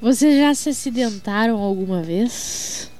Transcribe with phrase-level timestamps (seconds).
[0.00, 2.90] Vocês já se acidentaram alguma vez?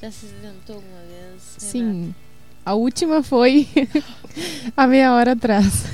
[0.00, 1.42] Já se acidentou alguma vez?
[1.58, 2.14] Sim.
[2.64, 3.66] A última foi
[4.76, 5.84] há meia hora atrás.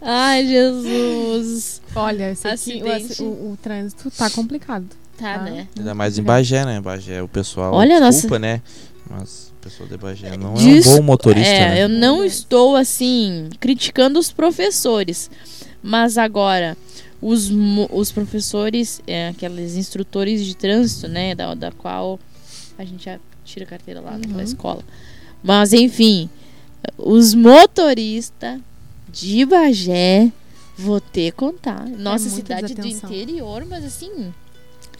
[0.00, 1.80] Ai, Jesus.
[1.94, 2.82] Olha, esse aqui,
[3.20, 4.86] o, o, o trânsito tá complicado.
[5.16, 5.42] Tá, Ah.
[5.42, 5.68] né?
[5.76, 6.80] Ainda mais em Bagé, né?
[6.80, 7.74] Bagé, o pessoal.
[7.74, 8.62] Olha, desculpa, né?
[9.10, 11.82] Mas o pessoal de Bagé não é um bom motorista, É, né?
[11.84, 15.30] eu não estou assim criticando os professores,
[15.82, 16.76] mas agora
[17.20, 17.50] os,
[17.90, 22.18] os professores, é, aqueles instrutores de trânsito, né, da, da qual
[22.78, 24.42] a gente já tira a carteira lá naquela Uhum.
[24.44, 24.82] escola.
[25.42, 26.28] Mas enfim,
[26.96, 28.60] os motoristas
[29.10, 30.30] de Bagé,
[30.76, 31.86] vou ter que contar.
[31.88, 34.32] Nossa muita cidade do interior, mas assim,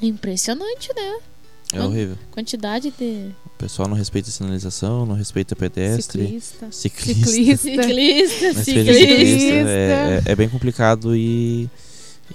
[0.03, 1.19] impressionante, né?
[1.73, 2.17] É horrível.
[2.31, 6.69] Quantidade de O pessoal não respeita a sinalização, não respeita pedestre, Ciclista.
[6.73, 7.27] ciclista.
[7.27, 7.67] Ciclista.
[7.67, 8.65] respeita ciclistas.
[8.65, 9.69] ciclista.
[9.69, 11.69] É, é- é bem complicado e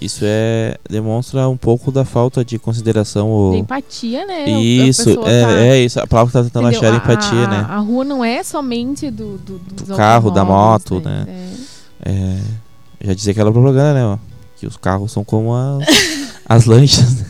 [0.00, 3.26] isso é demonstra um pouco da falta de consideração.
[3.26, 3.54] De Ou...
[3.56, 4.44] empatia, né?
[4.48, 6.00] O- a Isso, é, tá- é isso.
[6.00, 6.88] A palavra que tá tentando entendeu?
[6.88, 7.66] achar é A- empatia, a, né?
[7.68, 11.26] A rua não é somente do, do, dos Do carro, da moto, né?
[11.28, 12.10] É.
[12.10, 12.40] É,
[13.06, 14.04] já dizia aquela propaganda, né?
[14.04, 14.18] Ó,
[14.56, 15.86] que os carros são como as,
[16.46, 17.14] as lanchas.
[17.14, 17.26] né?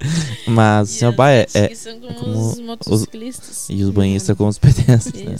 [0.48, 3.66] Mas, assim, ó, bah, é, é- como, como os motociclistas.
[3.68, 5.36] e os banhistas como os pedestres, né?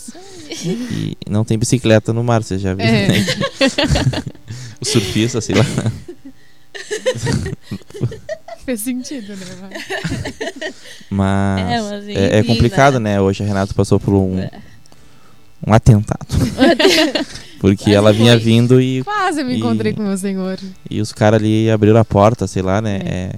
[0.63, 3.09] E não tem bicicleta no mar, você já viu, É.
[3.09, 3.27] né?
[4.81, 5.65] o surfista, sei lá.
[8.65, 9.47] Fez sentido, né?
[11.11, 13.21] Mas É, mas é, é complicado, né?
[13.21, 14.51] Hoje a Renata passou por um, É.
[15.67, 16.27] um atentado.
[17.61, 18.41] Porque Quase ela vinha foi.
[18.41, 20.59] vindo e, Quase me E- encontrei com o meu senhor.
[20.89, 23.01] e os caras ali abriram a porta, sei lá, né?
[23.05, 23.33] É,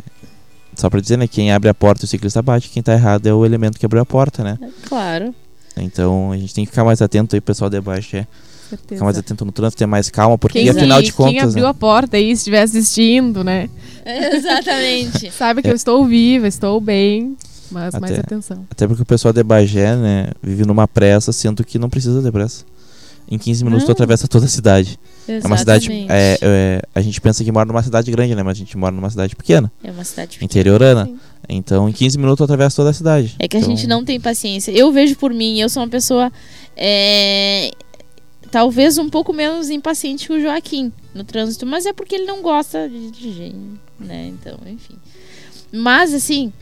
[0.76, 1.26] só pra dizer, né?
[1.26, 3.86] Quem abre a porta e o ciclista bate, quem tá errado é o elemento que
[3.86, 4.58] abriu a porta, né?
[4.88, 5.34] Claro.
[5.76, 8.26] Então a gente tem que ficar mais atento aí, pessoal de baixo, é.
[8.76, 8.94] Certeza.
[8.96, 11.50] Ficar mais atento no trânsito, ter mais calma, porque Quem, afinal de quem contas.
[11.50, 11.70] abriu né?
[11.70, 13.68] a porta aí, se estiver assistindo, né?
[14.04, 15.30] Exatamente.
[15.36, 15.72] Saiba que É.
[15.72, 17.36] eu estou viva, estou bem,
[17.70, 18.66] mas mais Até- atenção.
[18.70, 22.30] Até porque o pessoal de Bagé, né, vive numa pressa, sendo que não precisa de
[22.30, 22.64] pressa.
[23.30, 24.98] Em 15 minutos tu atravessa toda a cidade.
[25.28, 25.86] É uma cidade.
[25.86, 26.12] Exatamente.
[26.12, 28.42] É, é, a gente pensa que mora numa cidade grande, né?
[28.42, 30.44] Mas a gente mora numa cidade pequena, É uma cidade pequena.
[30.44, 31.06] interiorana.
[31.06, 31.18] Sim.
[31.48, 33.36] Então em 15 minutos tu atravessa toda a cidade.
[33.38, 34.70] É que a Então, gente não tem paciência.
[34.72, 36.30] Eu vejo por mim, eu sou uma pessoa
[36.76, 37.70] é,
[38.52, 42.42] talvez um pouco menos impaciente que o Joaquim no trânsito, mas é porque ele não
[42.42, 43.54] gosta de dirigir,
[43.98, 44.26] né?
[44.26, 44.94] Então, enfim.
[45.72, 46.52] Mas assim,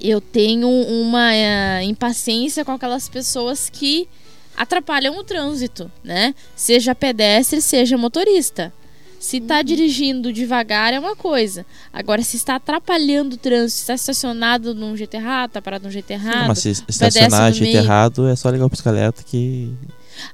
[0.00, 4.08] eu tenho uma é, impaciência com aquelas pessoas que
[4.56, 6.32] atrapalham o trânsito, né?
[6.54, 8.72] Seja pedestre, seja motorista.
[9.18, 11.66] Se tá dirigindo devagar é uma coisa.
[11.92, 15.90] Agora, se está atrapalhando o trânsito, se está estacionado num jeito errado, tá parado num
[15.90, 16.46] jeito errado.
[16.46, 17.84] Mas se estacionar jeito meio.
[17.84, 19.74] errado é só ligar o pisca-alerta que.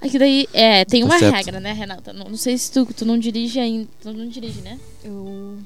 [0.00, 1.34] Aqui daí, é, tem Tá uma certo.
[1.34, 2.12] regra, né, Renata?
[2.12, 3.89] Não, não sei se tu, tu não dirige ainda.
[4.00, 4.78] Tu não dirige, né?
[5.05, 5.59] Eu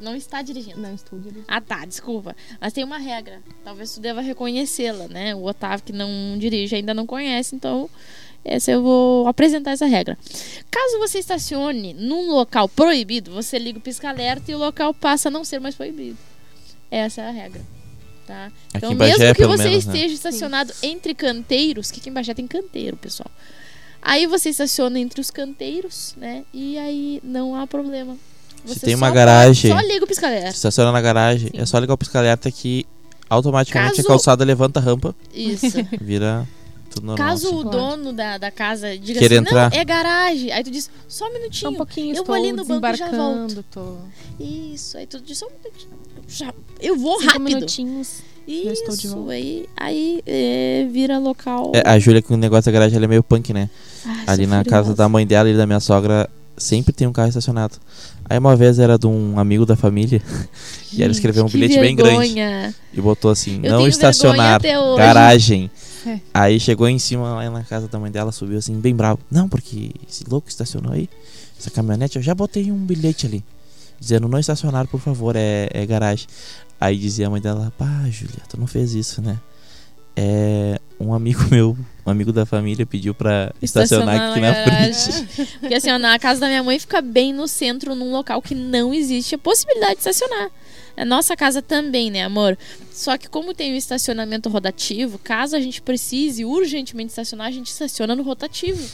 [0.00, 0.78] Não está dirigindo.
[0.80, 1.44] não estou dirigindo.
[1.48, 2.36] Ah, tá, desculpa.
[2.60, 3.40] Mas tem uma regra.
[3.64, 5.34] Talvez tu deva reconhecê-la, né?
[5.34, 7.88] O Otávio que não dirige ainda não conhece, então
[8.44, 10.16] essa eu vou apresentar essa regra.
[10.70, 15.30] Caso você estacione num local proibido, você liga o pisca-alerta e o local passa a
[15.30, 16.18] não ser mais proibido.
[16.90, 17.62] Essa é a regra.
[18.28, 18.46] Tá?
[18.46, 19.94] Aqui Então, em Bagé, mesmo que pelo você menos, né?
[19.96, 23.30] esteja estacionado entre canteiros, que aqui em Bagé tem canteiro, pessoal.
[24.02, 26.44] Aí você estaciona entre os canteiros, né?
[26.52, 28.16] E aí não há problema.
[28.66, 30.50] Se Você tem uma só garagem- pode- Só liga o pisca-alerta.
[30.50, 31.58] estaciona na garagem, Sim.
[31.58, 32.84] é só ligar o pisca-alerta que
[33.30, 35.66] automaticamente Caso- a calçada levanta a rampa, Isso.
[36.00, 36.46] vira
[36.90, 37.26] tudo normal.
[37.28, 37.56] Caso assim.
[37.56, 39.70] o dono da, da casa diga Querer assim, entrar.
[39.70, 40.52] não, é garagem.
[40.52, 41.70] Aí tu diz, só um Só minutinho.
[41.70, 43.64] um pouquinho, eu vou ali no banco e já desembarcando.
[43.70, 43.96] Tô...
[44.38, 45.92] Isso, aí tu diz, só um minutinho.
[46.28, 47.44] Já, eu vou Cinco rápido.
[47.44, 48.22] minutinhos.
[48.46, 49.32] estou de Isso, volta.
[49.32, 51.72] aí, aí é, vira local.
[51.74, 53.68] É, a Júlia com o negócio da garagem ela é meio punk, né?
[54.04, 54.94] Ai, Ali sou na casa furiosa.
[54.94, 57.76] da mãe dela e da minha sogra sempre tem um carro estacionado.
[58.28, 60.20] Aí uma vez era de um amigo da família
[60.92, 62.74] e ela escreveu um que bilhete bem grande vergonha.
[62.92, 65.70] e botou assim: Eu não estacionar, vergonha garagem.
[66.06, 66.20] É.
[66.32, 69.18] Aí chegou em cima lá na casa da mãe dela, subiu assim, bem bravo.
[69.30, 71.08] Não, porque esse louco estacionou aí,
[71.58, 73.42] essa caminhonete, eu já botei um bilhete ali.
[74.00, 76.26] Dizendo não estacionar, por favor, é, é garagem.
[76.80, 79.38] Aí dizia a mãe dela, pá, Julia, tu não fez isso, né?
[80.16, 85.12] É, um amigo meu, um amigo da família, pediu pra estacionar, aqui na, garagem.
[85.12, 85.58] frente.
[85.60, 88.54] Porque assim, ó, na casa da minha mãe fica bem no centro, num local que
[88.54, 90.50] não existe a possibilidade de estacionar.
[90.96, 92.58] A nossa casa também, né, amor?
[92.90, 97.68] Só que como tem o estacionamento rotativo, caso a gente precise urgentemente estacionar, a gente
[97.68, 98.84] estaciona no rotativo,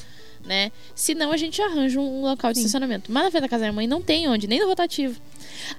[0.44, 0.70] né?
[0.94, 2.67] Senão a gente arranja um local de Sim.
[2.67, 3.11] estacionamento.
[3.11, 5.20] Mas na frente da casa da minha mãe não tem onde, nem no rotativo.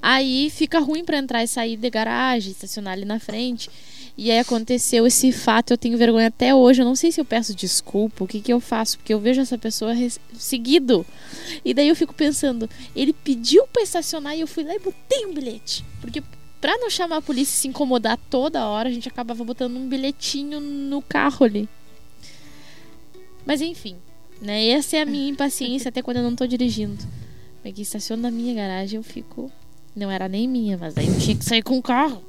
[0.02, 3.70] Aí fica ruim pra entrar e sair de garagem, estacionar ali na frente.
[4.18, 6.82] E aí aconteceu esse fato, eu tenho vergonha até hoje.
[6.82, 9.42] Eu não sei se eu peço desculpa, o que, que eu faço, porque eu vejo
[9.42, 9.94] essa pessoa
[10.34, 11.06] seguido.
[11.64, 15.26] E daí eu fico pensando, ele pediu pra estacionar e eu fui lá e botei
[15.26, 15.84] um bilhete.
[16.00, 16.24] Porque
[16.62, 19.88] pra não chamar a polícia e se incomodar toda hora, a gente acabava botando um
[19.88, 21.68] bilhetinho no carro ali.
[23.46, 23.98] Mas enfim,
[24.42, 24.68] né?
[24.70, 27.04] Essa é a minha impaciência até quando eu não tô dirigindo.
[27.62, 29.52] Porque estaciona na minha garagem, eu fico.
[29.96, 32.22] Não era nem minha, mas aí eu tinha que sair com o carro.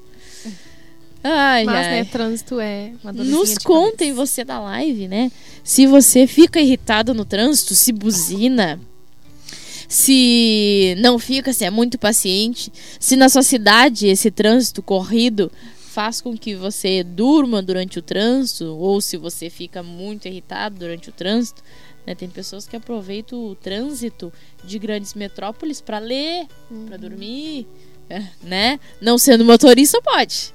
[1.23, 1.91] Ai, Mas, ai.
[1.91, 4.27] né, trânsito é uma Nos contem, cabeça.
[4.27, 5.33] você da live, né?
[5.65, 8.79] Se você fica irritado no trânsito, se buzina,
[9.89, 15.51] se não fica, se é muito paciente, se na sua cidade esse trânsito corrido
[15.91, 21.09] faz com que você durma durante o trânsito, ou se você fica muito irritado durante
[21.09, 21.63] o trânsito.
[22.07, 22.15] Né?
[22.15, 24.33] Tem pessoas que aproveitam o trânsito
[24.65, 26.47] de grandes metrópoles para ler,
[26.87, 27.67] para dormir,
[28.43, 28.79] né?
[29.01, 30.55] Não sendo motorista, pode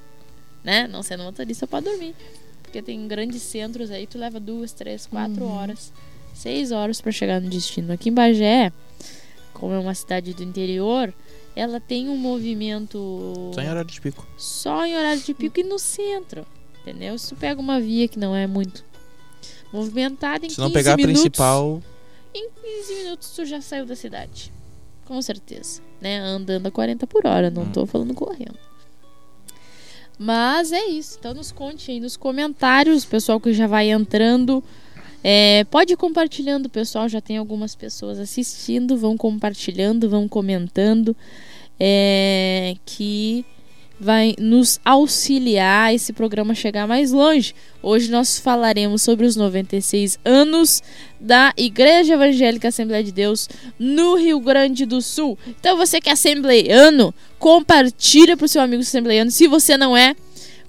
[0.63, 0.87] né?
[0.87, 2.13] Não sendo motorista pode dormir.
[2.61, 5.51] Porque tem grandes centros aí, tu leva duas, três, quatro Uhum.
[5.51, 5.91] horas,
[6.35, 7.91] seis horas pra chegar no destino.
[7.91, 8.71] Aqui em Bagé,
[9.53, 11.11] como é uma cidade do interior,
[11.55, 14.27] ela tem um movimento Só em horário de pico.
[14.37, 16.45] só em horário de pico e no centro.
[16.81, 17.17] Entendeu?
[17.17, 18.85] Se tu pega uma via que não é muito
[19.73, 21.81] movimentada, em Se não 15 pegar a minutos, principal,
[22.33, 24.51] em 15 minutos tu já saiu da cidade.
[25.05, 25.81] Com certeza.
[25.99, 26.17] Né?
[26.19, 27.71] Andando a 40 por hora, não Hum.
[27.71, 28.57] tô falando correndo.
[30.17, 31.17] Mas é isso.
[31.19, 34.63] Então nos conte aí nos comentários, pessoal que já vai entrando.
[35.23, 37.09] É, pode ir compartilhando, pessoal.
[37.09, 38.95] Já tem algumas pessoas assistindo.
[38.97, 41.15] Vão compartilhando, vão comentando.
[41.83, 43.43] é, que
[44.01, 47.53] vai nos auxiliar esse programa a chegar mais longe.
[47.83, 50.81] Hoje nós falaremos sobre os 96 anos
[51.19, 55.37] da Igreja Evangélica Assembleia de Deus no Rio Grande do Sul.
[55.47, 59.29] Então você que é assembleiano, compartilha para o seu amigo assembleiano.
[59.29, 60.15] Se você não é,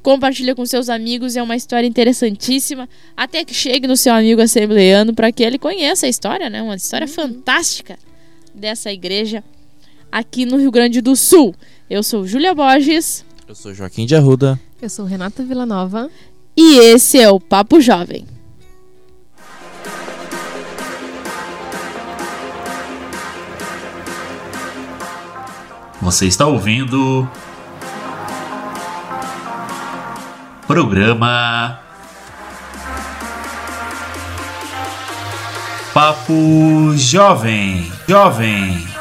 [0.02, 1.34] compartilha com seus amigos.
[1.34, 2.86] É uma história interessantíssima.
[3.16, 6.60] Até que chegue no seu amigo assembleiano para que ele conheça a história, né?
[6.60, 7.98] Uma história fantástica
[8.54, 9.42] dessa igreja
[10.10, 11.54] aqui no Rio Grande do Sul.
[11.92, 14.58] Eu sou Júlia Borges eu sou Joaquim de Arruda.
[14.80, 16.08] Eu sou Renata Villanova.
[16.56, 18.26] e esse é o Papo Jovem.
[26.00, 27.28] Você está ouvindo.
[30.66, 31.78] Programa.
[35.92, 37.92] Papo Jovem.
[38.08, 38.91] Jovem.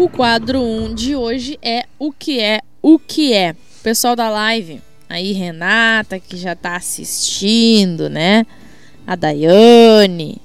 [0.00, 3.56] O quadro 1 de hoje é o que é o que é.
[3.82, 8.46] Pessoal da live, aí Renata que já tá assistindo, né?
[9.04, 10.40] A Daiane.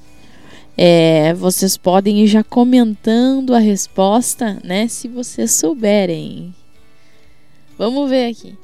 [0.76, 4.88] É, vocês podem ir já comentando a resposta, né?
[4.88, 6.52] Se vocês souberem.
[7.78, 8.58] Vamos ver aqui.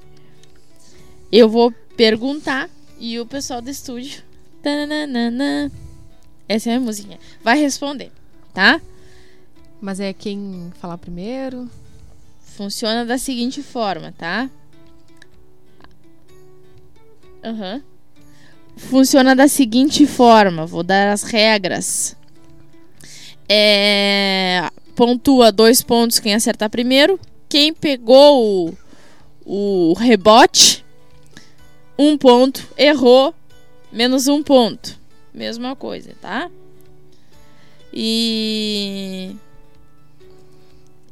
[1.32, 2.68] Eu vou perguntar
[3.00, 4.24] e o pessoal do estúdio.
[4.64, 5.72] tananana,
[6.48, 7.20] Essa é a musiquinha.
[7.44, 8.12] Vai responder,
[8.56, 8.82] tá?
[9.82, 11.70] Mas é quem falar primeiro.
[12.42, 14.50] Funciona da seguinte forma, tá?
[17.44, 17.82] Aham.
[18.76, 22.16] Funciona da seguinte forma, vou dar as regras.
[23.48, 27.20] É, pontua dois pontos quem acertar primeiro.
[27.48, 28.70] Quem pegou
[29.46, 30.86] o, o rebote,
[31.98, 32.68] um ponto.
[32.78, 33.34] Errou,
[33.92, 34.98] menos um ponto.
[35.34, 36.50] Mesma coisa, tá?
[37.94, 39.36] E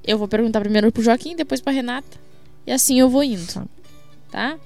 [0.07, 2.17] eu vou perguntar primeiro pro Joaquim, depois pra Renata.
[2.65, 3.67] E assim eu vou indo.
[4.31, 4.57] Tá?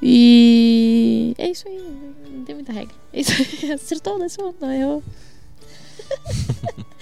[0.00, 1.78] E é isso aí.
[2.30, 2.94] Não tem muita regra.
[3.12, 3.72] É isso aí.
[3.74, 4.26] Acertou, né?
[4.26, 5.02] Acertou, não errou.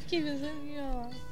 [0.00, 1.29] Fiquei pensando aqui, ó.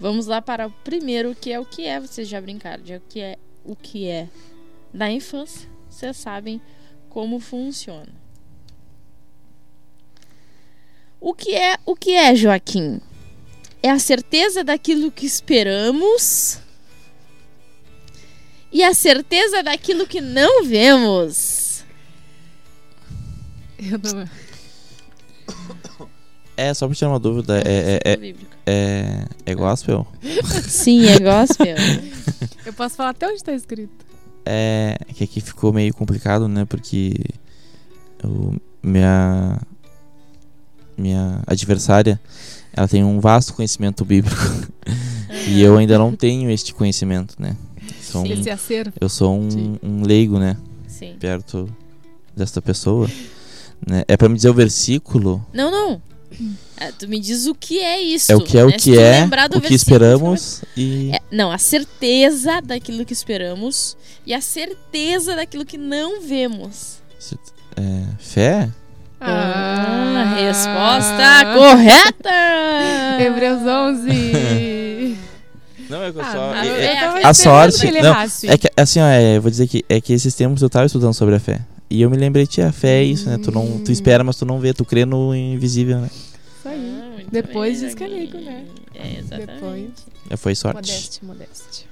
[0.00, 1.98] Vamos lá para o primeiro, que é o que é.
[2.00, 4.28] Vocês já brincaram de o que é o que é
[4.94, 5.68] da infância.
[5.90, 6.60] Vocês sabem
[7.08, 8.12] como funciona.
[11.20, 13.00] O que é o que é, Joaquim?
[13.82, 16.60] É a certeza daquilo que esperamos
[18.70, 21.84] e a certeza daquilo que não vemos.
[23.78, 24.28] Eu não...
[26.56, 28.57] É, só pra tirar uma dúvida, é, é, é, Bíblico.
[28.70, 30.06] É, é gospel?
[30.68, 31.74] Sim, é gospel.
[32.66, 34.04] eu posso falar até onde tá escrito.
[34.44, 36.66] É que aqui ficou meio complicado, né?
[36.66, 37.14] Porque
[38.22, 39.58] o, minha
[40.96, 42.20] minha adversária,
[42.72, 44.36] ela tem um vasto conhecimento bíblico.
[45.46, 47.56] e eu ainda não tenho este conhecimento, né?
[48.02, 48.92] Sou um- Esse acervo.
[49.00, 49.78] eu sou um, Sim.
[49.82, 50.56] um leigo, né?
[50.86, 51.16] Sim.
[51.18, 51.68] Perto
[52.36, 53.08] desta pessoa.
[53.86, 54.02] Né?
[54.08, 55.44] É pra me dizer o versículo.
[55.54, 56.02] Não, não.
[56.76, 58.30] Ah, tu me diz o que é isso.
[58.30, 58.78] É o que é o né?
[58.78, 61.10] Se que tu é, o que esperamos e.
[61.12, 66.98] É, não, a certeza daquilo que esperamos e a certeza daquilo que não vemos.
[67.76, 68.68] é, fé?
[69.20, 72.30] Ah, resposta correta!
[73.20, 75.16] Hebreus 11.
[75.88, 76.54] Não, é que eu Ah, só.
[76.54, 78.14] é- é- a sorte- que ele não.
[78.46, 80.84] É que, assim, ó, é, eu vou dizer que é que esses tempos eu tava
[80.84, 81.60] estudando sobre a fé.
[81.90, 83.38] E eu me lembrei, tia, a fé é isso, né?
[83.38, 83.92] Tu, não, tu Hum.
[83.92, 86.10] espera, mas tu não vê, tu crê no invisível, né?
[86.12, 87.00] Isso aí.
[87.00, 88.66] Ah, muito Depois bem, diz que é né?
[88.94, 89.46] É, exatamente.
[89.54, 89.90] Depois.
[90.30, 90.76] Já foi sorte.
[90.76, 91.86] Modeste, modeste.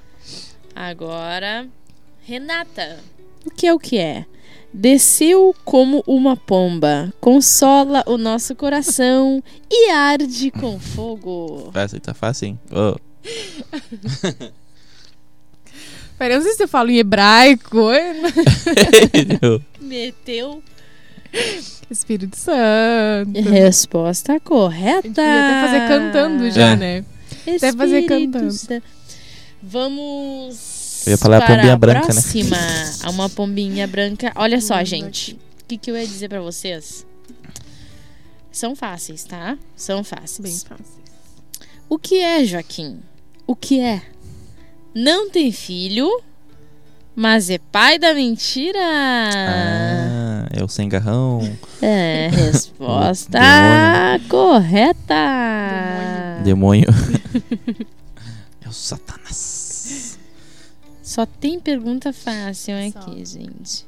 [0.75, 1.67] Agora,
[2.23, 2.99] Renata.
[3.45, 4.25] O que é o que é?
[4.73, 11.71] Desceu como uma pomba, consola o nosso coração e arde com fogo.
[11.73, 12.59] Essa aí tá fácil, hein?
[12.71, 12.95] Ô,
[16.17, 17.77] Peraí, eu não sei se eu falo em hebraico.
[19.95, 20.63] eu-
[21.33, 23.39] Meteu Espírito Santo.
[23.49, 25.07] resposta A correta.
[25.09, 26.75] até fazer cantando já, É.
[26.75, 27.05] né?
[27.55, 28.51] Até fazer Espírito cantando.
[28.53, 28.83] Santo.
[29.61, 31.03] Vamos.
[31.05, 32.21] Eu ia falar a para pombinha branca, né?
[32.21, 32.57] próxima.
[33.03, 34.31] A Uma pombinha branca.
[34.35, 35.33] Olha só, Pombinha gente.
[35.61, 37.05] O que, que eu ia dizer pra vocês?
[38.51, 39.57] São fáceis, tá?
[39.75, 40.39] São fáceis.
[40.39, 40.97] Bem fácil.
[41.89, 42.99] O que é, Joaquim?
[43.45, 44.01] O que é?
[44.93, 46.09] Não tem filho,
[47.17, 48.77] mas é pai da mentira.
[48.79, 51.51] Ah, é o sem garrão.
[51.81, 54.29] É, resposta Demônio.
[54.29, 55.15] correta.
[56.43, 56.87] Demônio.
[58.63, 60.19] é o Satanás.
[61.01, 62.99] Só tem pergunta fácil Só.
[62.99, 63.83] aqui, gente.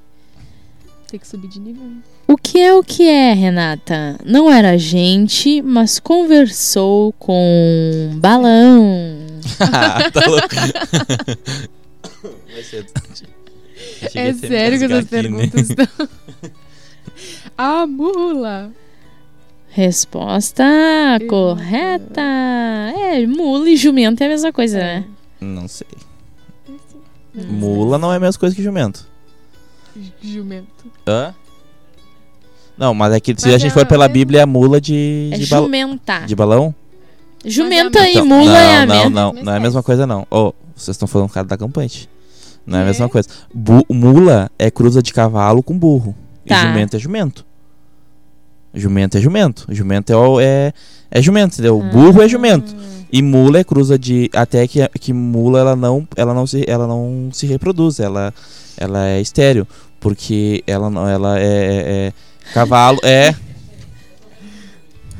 [1.07, 1.85] Tem que subir de nível.
[2.27, 4.17] O que é o que é, Renata?
[4.25, 9.17] Não era gente, mas conversou com um balão.
[10.11, 11.78] tá louco.
[12.59, 12.85] Vai ser.
[14.15, 15.09] É sério que essas né?
[15.09, 15.87] perguntas estão.
[17.57, 18.71] A mula.
[19.69, 21.25] Resposta Errada.
[21.27, 22.21] correta.
[22.21, 25.05] É, mula e jumento é a mesma coisa, né?
[25.39, 25.87] Não sei.
[27.35, 27.43] Hum.
[27.49, 29.05] Mula não é a mesma coisa que jumento.
[30.21, 30.67] Jumento.
[31.07, 31.33] Hã?
[32.77, 34.79] Não, mas é que se Mas a gente é- for pela é- Bíblia, é mula
[34.81, 36.19] de, É de, bal- jumenta.
[36.25, 36.73] de balão?
[37.45, 39.09] Jumenta é e Então, mula não, é a não, mesma.
[39.09, 40.25] não, mesma não é a mesma coisa não.
[40.31, 42.09] Oh, vocês estão falando cara da campante.
[42.69, 42.87] Não é a É?
[42.87, 43.27] mesma coisa.
[43.53, 46.15] Bu- mula é cruza de cavalo com burro.
[46.47, 46.63] Tá.
[46.63, 47.45] E jumento é jumento.
[48.73, 49.65] Jumento é jumento.
[49.69, 50.73] Jumento é, é,
[51.11, 51.81] é jumento, entendeu?
[51.83, 51.89] Ah.
[51.91, 52.75] Burro é jumento.
[53.11, 56.85] E mula é cruza de até que, que mula ela não ela não se ela
[56.85, 58.31] não se reproduz, ela
[58.77, 59.67] ela é estéril,
[59.99, 62.13] porque ela não ela é, é- é-
[62.53, 63.33] cavalo é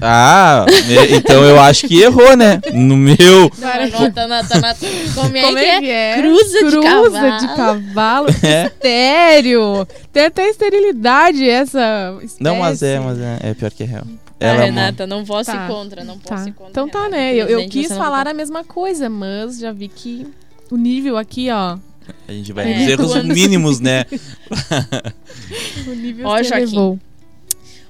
[0.02, 2.60] Ah, é, então eu acho que errou, né?
[2.74, 4.76] No meu tá tá
[5.16, 6.18] Como é que é?
[6.22, 7.56] Cruza de Cruza de cavalo.
[7.56, 8.28] cavalo.
[8.44, 8.72] é.
[8.82, 9.88] Sério?
[10.14, 12.42] Tem até esterilidade essa espécie.
[12.44, 14.04] Não, mas é, mas é, é pior que é real.
[14.38, 15.66] Tá, Ela uma- Renata, não posso Tá.
[15.66, 16.50] ir contra, não posso Tá.
[16.50, 16.72] ir contra.
[16.72, 17.36] Então tá, Renata, né?
[17.36, 18.30] Eu, eu quis falar pode.
[18.30, 20.26] a mesma coisa, mas já vi que
[20.72, 21.78] o nível aqui, ó.
[22.28, 24.06] a gente vai É, nos erros mínimos, né?
[25.88, 26.64] O nível Ó, se Joaquim.
[26.64, 27.00] elevou.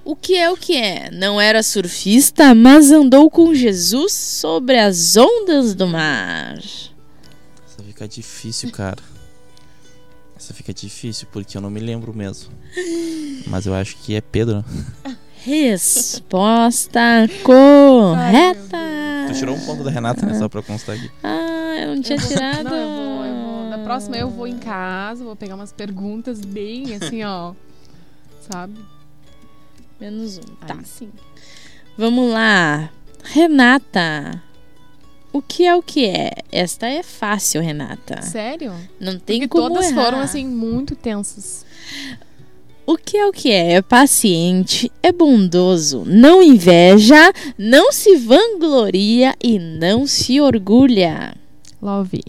[0.09, 1.11] O que é o que é?
[1.11, 6.57] Não era surfista, mas andou com Jesus sobre as ondas do mar.
[6.57, 8.97] Essa fica difícil, cara.
[10.35, 12.49] Essa fica difícil porque eu não me lembro mesmo.
[13.45, 14.65] Mas eu acho que é Pedro.
[15.43, 16.99] Resposta
[17.43, 18.77] correta.
[19.27, 20.33] Tu tirou um ponto da Renata, né?
[20.39, 21.09] Só pra constar aqui.
[21.23, 22.63] Ah, eu não tinha Eu vou- tirado.
[22.63, 23.69] Não, eu vou, eu vou.
[23.69, 27.53] Da próxima eu vou em casa, vou pegar umas perguntas bem assim, ó.
[28.49, 28.73] Sabe?
[29.99, 30.41] Menos um.
[30.65, 30.75] Tá.
[30.77, 31.09] Aí sim.
[31.97, 32.89] Vamos lá.
[33.23, 34.41] Renata.
[35.31, 36.31] O que é o que é?
[36.51, 38.21] Esta é fácil, Renata.
[38.21, 38.73] Sério?
[38.99, 40.05] Não tem Porque como todas errar.
[40.05, 41.65] foram assim muito tensas.
[42.85, 43.73] O que é o que é?
[43.73, 51.35] É paciente, é bondoso, não inveja, não se vangloria e não se orgulha.
[51.79, 52.23] Love.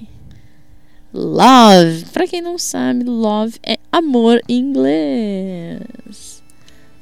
[1.15, 2.05] Love.
[2.13, 6.30] Pra quem não sabe, love é amor em inglês.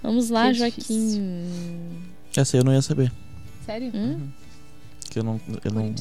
[0.09, 1.71] Vamos lá, Que Joaquim.
[2.35, 3.13] Essa eu não ia saber.
[3.67, 3.93] Sério?
[3.95, 4.31] Hum?
[5.11, 5.39] Que eu não.
[5.63, 5.95] Eu não...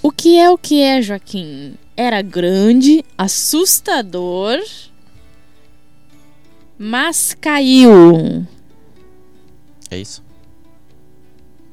[0.00, 1.74] O que é o que é, Joaquim?
[1.96, 4.60] Era grande, assustador,
[6.78, 8.46] mas caiu.
[9.90, 10.22] É isso?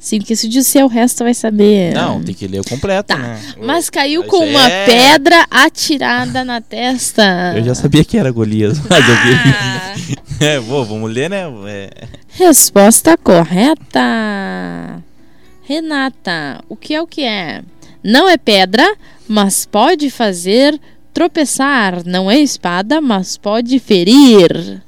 [0.05, 1.91] Sim, porque se disser o resto vai saber.
[1.95, 3.17] Não, tem que ler o completo, Tá.
[3.17, 3.41] né?
[3.59, 7.53] Mas caiu Isso com aí uma é- pedra atirada na testa.
[7.57, 10.15] Eu já sabia que era Golias, mas eu Ah, queria.
[10.39, 11.45] É, vou, vamos ler, né?
[11.65, 11.89] É,
[12.29, 15.01] Resposta correta.
[15.63, 17.63] Renata, o que é o que é?
[18.03, 18.85] Não é pedra,
[19.27, 20.79] mas pode fazer
[21.11, 22.05] tropeçar.
[22.05, 24.83] Não é espada, mas pode ferir.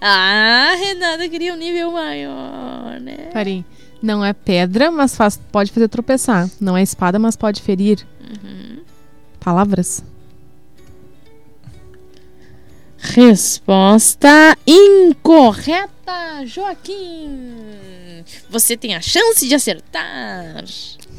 [0.00, 3.28] Ah, Renata queria um nível maior, né?
[3.32, 3.64] Peraí.
[4.02, 6.50] Não é pedra, mas faz, pode fazer tropeçar.
[6.60, 8.04] Não é espada, mas pode ferir.
[9.38, 10.02] Palavras?
[12.98, 18.24] Resposta incorreta, Joaquim.
[18.48, 20.64] Você tem a chance de acertar.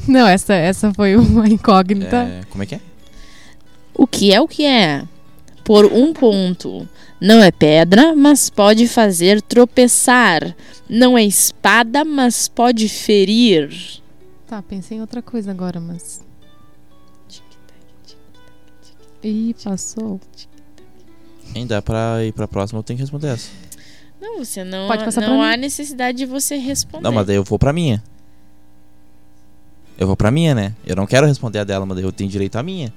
[0.08, 2.16] Não, essa, essa foi uma incógnita.
[2.16, 2.80] É, como é que é?
[3.94, 5.04] O que é o que é?
[5.62, 6.88] Por um ponto.
[7.24, 10.54] Não é pedra, mas pode fazer tropeçar.
[10.86, 13.70] Não é espada, mas pode ferir.
[14.46, 16.20] Tá, pensei em outra coisa agora, mas.
[19.22, 20.20] Ih, passou.
[21.56, 23.48] Ainda pra ir pra próxima eu tenho que responder essa.
[24.20, 24.86] Não, você não.
[24.86, 25.62] Pode passar não pra há mim.
[25.62, 27.04] necessidade de você responder.
[27.04, 28.04] Não, mas daí eu vou pra minha.
[29.96, 30.74] Eu vou pra minha, né?
[30.84, 32.92] Eu não quero responder a dela, mas daí eu tenho direito à minha.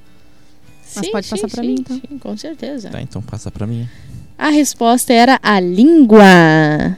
[0.93, 1.95] Mas pode passar pra sim, mim, então.
[1.95, 2.89] Sim, com certeza.
[2.89, 3.89] Tá, então passa pra minha.
[4.37, 6.97] A resposta era a língua.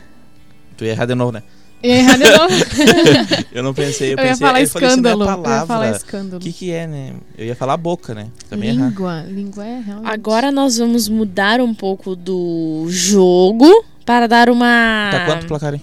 [0.77, 1.43] Tu ia errar de novo, né?
[1.81, 2.53] E aí, de novo.
[3.53, 4.31] Eu não pensei, eu, Eu pensei.
[4.31, 5.23] ia falar eu falei, é escândalo.
[5.23, 5.95] Eu ia falar palavra.
[5.97, 6.37] escândalo.
[6.37, 7.13] O que que é, né?
[7.37, 8.27] Eu ia falar boca, né?
[8.49, 8.89] Também errar.
[8.89, 9.25] Língua.
[9.29, 10.11] Língua é realmente.
[10.11, 15.09] Agora nós vamos mudar um pouco do jogo para dar uma.
[15.11, 15.81] Tá quanto o placar, hein?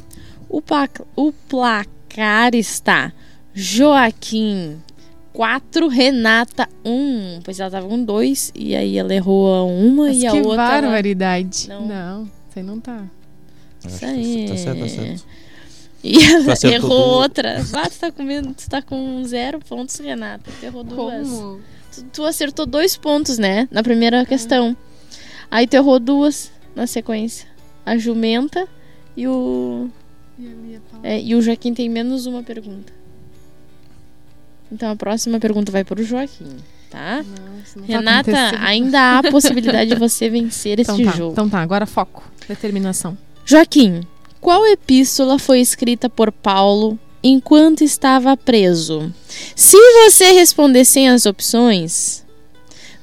[0.50, 3.10] O, pa- o placar está
[3.54, 4.76] Joaquim
[5.36, 7.40] 4, Renata 1.
[7.44, 10.38] Pois ela tava com 2 e aí ela errou a uma Mas e a que
[10.38, 10.52] outra.
[10.54, 11.68] ela- barbaridade.
[11.68, 11.86] Não.
[11.86, 12.22] Não.
[12.22, 13.04] isso aí não tá.
[13.86, 14.46] Isso que aí.
[14.48, 15.24] Tá certo, tá certo.
[16.04, 17.22] E ela acertou errou duas.
[17.22, 17.56] outra.
[17.72, 20.50] Ah, tu tá com, tu tá com zero pontos, Renata.
[20.60, 21.28] Tu errou duas.
[21.28, 21.60] Como?
[21.92, 23.66] Tu, tu acertou dois pontos, né?
[23.72, 24.76] Na primeira questão.
[25.50, 27.48] Aí tu errou duas na sequência.
[27.84, 28.68] A jumenta
[29.16, 29.88] e o.
[31.02, 32.92] é, e o Joaquim tem menos uma pergunta.
[34.70, 36.56] Então a próxima pergunta vai pro Joaquim,
[36.90, 37.22] tá?
[37.22, 38.64] Não, isso não tá Renata, acontecendo.
[38.66, 41.32] ainda há possibilidade de você vencer então este tá, jogo.
[41.32, 42.22] Então tá, agora foco.
[42.48, 43.16] Determinação.
[43.44, 44.00] Joaquim,
[44.40, 49.12] qual epístola foi escrita por Paulo enquanto estava preso?
[49.54, 52.24] Se você responder sem as opções,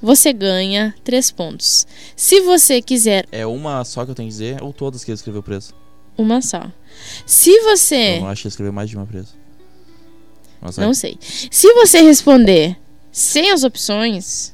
[0.01, 1.87] você ganha três pontos.
[2.15, 5.15] Se você quiser É uma só que eu tenho que dizer, ou todas que ele
[5.15, 5.73] escreveu preso?
[6.17, 6.69] uma só.
[7.25, 8.17] Se você.
[8.17, 9.33] Eu não acho que ele escreveu mais de uma preso.
[10.71, 10.85] Vai.
[10.85, 11.17] Não sei.
[11.21, 12.77] Se você responder
[13.11, 14.53] sem as opções,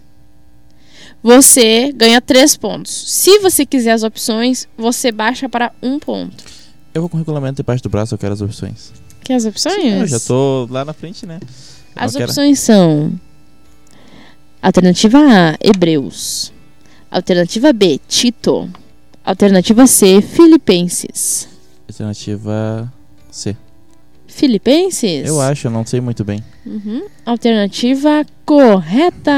[1.22, 2.92] você ganha três pontos.
[2.92, 6.44] Se você quiser as opções, você baixa para um ponto.
[6.94, 8.92] Eu vou com o regulamento debaixo do braço, eu quero as opções.
[9.24, 9.84] Quer as opções?
[10.02, 11.40] Eu já tô lá na frente, né?
[11.42, 11.48] Eu
[11.96, 13.14] As não quero- opções são:
[14.62, 16.52] Alternativa A, Hebreus.
[17.12, 18.70] Alternativa B, Tito.
[19.24, 21.48] Alternativa C, Filipenses.
[21.88, 22.92] Alternativa
[23.32, 23.56] C.
[24.30, 25.28] Filipenses?
[25.28, 26.44] Eu acho, eu não sei muito bem.
[26.66, 27.04] Uhum.
[27.26, 29.32] Alternativa correta.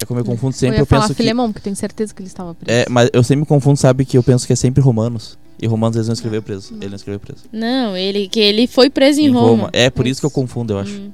[0.00, 1.22] É como eu confundo sempre, eu ia eu, falar penso que.
[1.22, 2.80] Filemão, porque tenho certeza que ele estava preso.
[2.80, 5.38] É, mas eu sempre me confundo, sabe, que eu penso que é sempre romanos.
[5.60, 6.72] E romanos eles não escreveram preso.
[6.72, 6.80] Não.
[6.80, 7.44] Ele não escreveu preso.
[7.52, 9.68] Não, ele que ele foi preso em, Roma.
[9.72, 10.92] É por isso que eu confundo, eu acho.
[10.92, 11.10] Hum.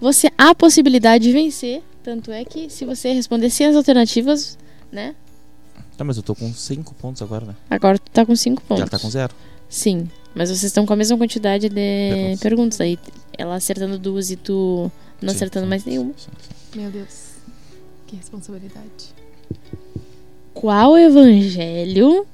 [0.00, 4.56] Você há a possibilidade de vencer, tanto é que se você responder sem as alternativas,
[4.90, 5.14] né?
[5.96, 7.54] Tá, mas eu tô com 5 pontos agora, né?
[7.68, 8.84] Agora tu tá com cinco pontos.
[8.84, 9.34] Já tá com zero.
[9.68, 12.40] Sim, mas vocês estão com a mesma quantidade de Perguntas.
[12.40, 12.80] perguntas.
[12.80, 12.98] Aí
[13.36, 14.90] ela acertando duas e tu
[15.20, 16.12] não Sim, acertando sim, mais sim, nenhuma.
[16.16, 16.30] sim,
[16.72, 16.80] sim.
[16.80, 17.30] Meu Deus.
[18.06, 19.14] Que responsabilidade.
[20.54, 22.26] Qual evangelho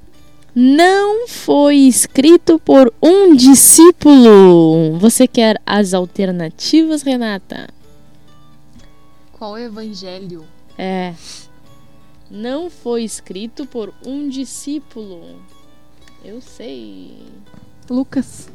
[0.55, 4.99] não foi escrito por um discípulo?
[4.99, 7.69] Você quer as alternativas, Renata?
[9.33, 10.45] Qual evangelho?
[10.79, 11.15] É.
[12.31, 15.41] Não foi escrito por um discípulo.
[16.25, 17.13] Eu sei.
[17.89, 18.49] Lucas.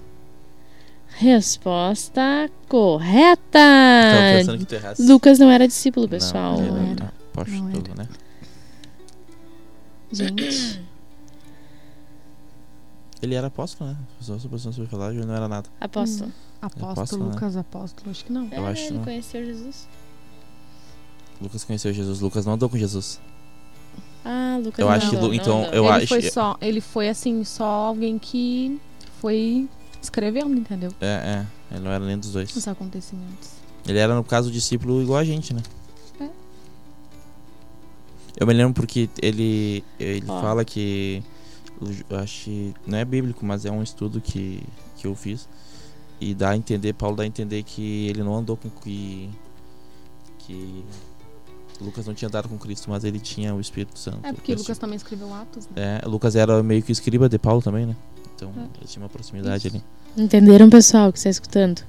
[1.18, 3.42] Resposta correta.
[3.52, 5.04] Tava pensando que tu errasse.
[5.04, 6.58] Lucas não era discípulo, pessoal.
[6.58, 7.14] Não, ele Não era.
[7.34, 7.96] Apóstolo, Não era.
[7.96, 8.08] né?
[10.12, 10.82] Gente.
[13.22, 13.98] Ele era apóstolo, né?
[14.20, 15.70] Só essa pessoa sobre falar, ele não era nada.
[15.80, 16.32] Apóstolo.
[16.60, 17.32] Apóstolo, Apóstolo, né?
[17.36, 18.10] Lucas apóstolo.
[18.10, 18.48] Acho que não.
[18.52, 19.04] Eu é, acho que ele não.
[19.04, 19.88] conheceu Jesus.
[21.40, 22.20] Lucas conheceu Jesus.
[22.20, 23.22] Lucas não andou com Jesus.
[24.26, 25.72] Ah, Lucas Eu não acho que não então, andou.
[25.74, 28.82] eu ele acho- foi só, ele foi assim, só alguém que
[29.22, 29.70] foi
[30.02, 30.92] escrevendo, entendeu?
[31.00, 31.76] É, é.
[31.76, 32.54] Ele não era nem dos dois.
[32.54, 33.52] Os acontecimentos.
[33.88, 35.62] Ele era, no caso, discípulo igual a gente, né?
[36.20, 36.30] É.
[38.36, 40.42] Eu me lembro porque ele, ele Ó.
[40.42, 41.24] fala que.
[42.10, 44.62] Eu acho que não é bíblico, mas é um estudo que,
[44.98, 45.48] que eu fiz.
[46.20, 49.30] E dá a entender, Paulo dá a entender que ele não andou com que.
[50.40, 50.84] que
[51.80, 54.20] Lucas não tinha andado com Cristo, mas ele tinha o Espírito Santo.
[54.24, 56.00] É porque Lucas também escreveu Atos, né?
[56.04, 57.96] É, Lucas era meio que escriba de Paulo também, né?
[58.42, 58.52] Então,
[58.82, 59.84] eu tinha uma proximidade ali.
[60.18, 61.84] Entenderam, pessoal, que está escutando?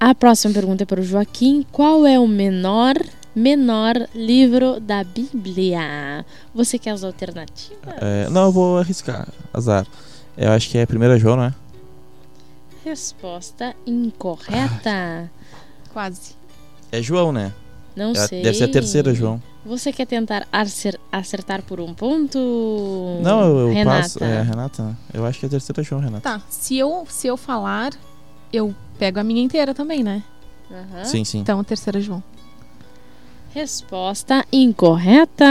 [0.00, 1.64] A próxima pergunta é para o Joaquim.
[1.70, 2.94] Qual é o menor,
[3.36, 6.24] menor livro da Bíblia?
[6.52, 7.94] Você quer as alternativas?
[8.00, 9.28] É, não, eu vou arriscar.
[9.52, 9.86] Azar.
[10.36, 11.54] Eu acho que é 1 João, não é?
[12.84, 15.30] Resposta incorreta.
[15.92, 16.34] Quase.
[16.90, 17.52] É João, né?
[17.96, 18.42] Não É- sei.
[18.42, 19.42] Deve ser a terceira, João.
[19.66, 22.38] Você quer tentar acer- acertar por um ponto?
[23.22, 24.02] Não, eu, eu Renata.
[24.02, 24.24] passo.
[24.24, 24.82] É, Renata.
[24.82, 24.96] né?
[25.12, 26.22] Eu acho que é a terceira João, Renata.
[26.22, 27.92] Tá, se eu, se eu falar,
[28.52, 30.22] eu pego a minha inteira também, né?
[30.70, 31.04] Aham.
[31.04, 31.38] Sim, sim.
[31.40, 32.22] Então, a terceira João.
[33.52, 35.44] Resposta incorreta.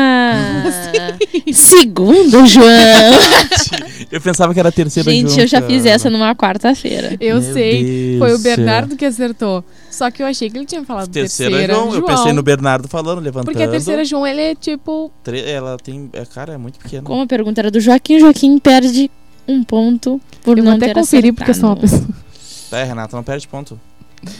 [1.51, 2.65] Segundo, João.
[4.09, 5.41] Eu pensava que era a terceira Gente, João.
[5.41, 5.71] eu já cara.
[5.71, 7.17] fiz essa numa quarta-feira.
[7.19, 7.83] Eu Meu sei.
[7.83, 8.55] Deus Foi o céu.
[8.55, 9.63] Bernardo que acertou.
[9.99, 11.93] Só que eu achei que ele tinha falado Terceira, terceira, João.
[11.93, 13.51] Eu pensei no Bernardo falando, levantando.
[13.51, 15.11] Porque a terceira João, ele é tipo...
[15.45, 16.09] Ela tem.
[16.13, 17.03] É, cara, é muito pequena.
[17.03, 19.11] Como a pergunta era do Joaquim, Joaquim perde
[19.45, 22.05] um ponto por eu não até ter conferir, porque eu sou uma acertado.
[22.13, 22.23] pessoa...
[22.69, 23.77] Tá, é, Renata não perde ponto.
[24.23, 24.33] Ele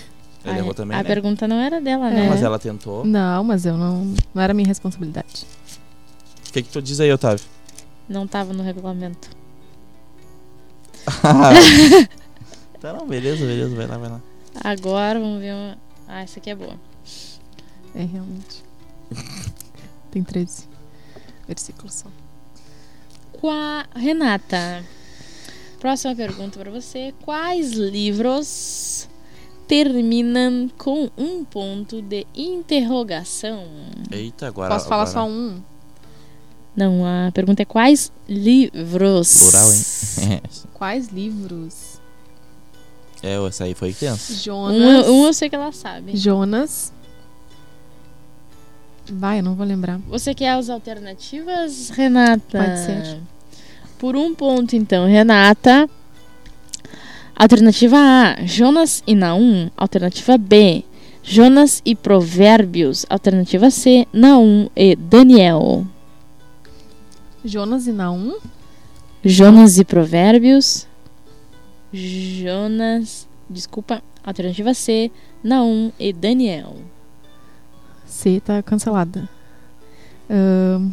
[0.45, 1.07] Ah, errou também, A né?
[1.09, 2.13] pergunta não era dela, É.
[2.13, 2.29] né?
[2.29, 3.03] Mas ela tentou.
[3.03, 4.13] Não, mas eu não...
[4.33, 5.45] Não era minha responsabilidade.
[6.47, 7.43] O que, que tu diz aí, Otávio?
[8.07, 9.27] Não tava no regulamento.
[12.79, 14.21] tá, não, beleza, beleza, vai lá, vai lá.
[14.63, 15.77] Agora vamos ver uma...
[16.07, 16.79] Ah, essa aqui é boa.
[17.95, 18.63] É, realmente.
[20.11, 20.67] Tem 13
[21.47, 22.09] versículos só.
[23.33, 23.87] Qua...
[23.95, 24.83] Renata,
[25.79, 27.13] próxima pergunta pra você.
[27.23, 29.07] Quais livros
[29.67, 33.65] terminam com um ponto de interrogação?
[34.11, 34.73] Eita, agora.
[34.73, 35.13] Posso falar agora...
[35.13, 35.61] só um?
[36.75, 39.37] Não, a pergunta é quais livros?
[39.39, 40.41] Plural, hein?
[40.73, 41.88] Quais livros?
[43.21, 44.33] É, essa aí foi tenso.
[44.43, 45.07] Jonas...
[45.07, 46.15] Um, um eu sei que ela sabe.
[46.15, 46.93] Jonas...
[49.11, 49.99] Vai, eu não vou lembrar.
[50.07, 52.59] Você quer as alternativas, Renata?
[52.59, 53.17] Pode ser.
[53.97, 55.89] Por um ponto, então, Renata.
[57.35, 59.71] Alternativa A, Jonas e Naum.
[59.75, 60.83] Alternativa B,
[61.23, 63.05] Jonas e Provérbios.
[63.09, 65.87] Alternativa C, Naum e Daniel.
[67.43, 68.37] Jonas e Naum?
[69.23, 70.85] Jonas e Provérbios.
[71.93, 73.27] Jonas.
[73.49, 74.01] Desculpa.
[74.23, 75.11] Alternativa C,
[75.43, 76.77] Naum e Daniel.
[78.05, 79.29] C tá cancelada.
[80.29, 80.91] Ahn,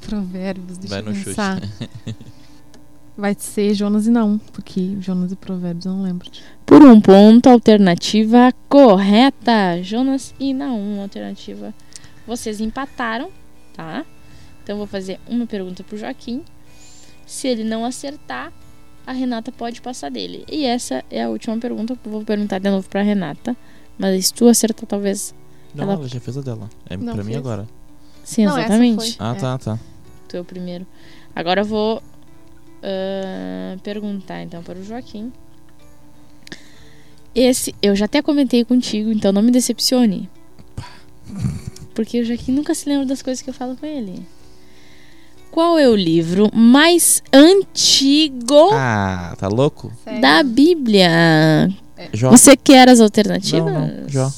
[0.00, 1.26] provérbios, deixa Vai eu no chute.
[1.30, 1.60] pensar.
[3.16, 6.30] Vai ser Jonas e Naum, porque Jonas e Provérbios eu não lembro.
[6.64, 9.82] Por um ponto, alternativa correta.
[9.82, 11.74] Jonas e Naum, alternativa.
[12.26, 13.30] Vocês empataram,
[13.74, 14.06] tá?
[14.62, 16.42] Então vou fazer uma pergunta pro Joaquim.
[17.26, 18.52] Se ele não acertar,
[19.10, 20.44] a Renata pode passar dele.
[20.50, 23.56] E essa é a última pergunta que eu vou perguntar de novo pra Renata.
[23.98, 25.34] Mas se tu acertar, talvez.
[25.74, 26.70] Não, Ela- ela já fez a dela.
[26.88, 27.36] É Não pra mim fez.
[27.36, 27.68] agora.
[28.24, 29.16] Sim, Não, exatamente.
[29.18, 29.40] Ah, É.
[29.40, 29.78] tá, tá.
[30.28, 30.86] Tu é o primeiro.
[31.34, 32.02] Agora eu vou
[32.82, 35.32] ah, perguntar então para o Joaquim.
[37.34, 40.28] Esse eu já até comentei contigo, então não me decepcione.
[41.94, 44.24] Porque o Joaquim nunca se lembra das coisas que eu falo com ele.
[45.50, 49.92] Qual é o livro mais antigo Ah, tá louco?
[50.20, 51.68] da Bíblia?
[52.12, 52.30] Jó.
[52.30, 53.72] Você quer as alternativas?
[53.72, 54.30] Não, não, Jó.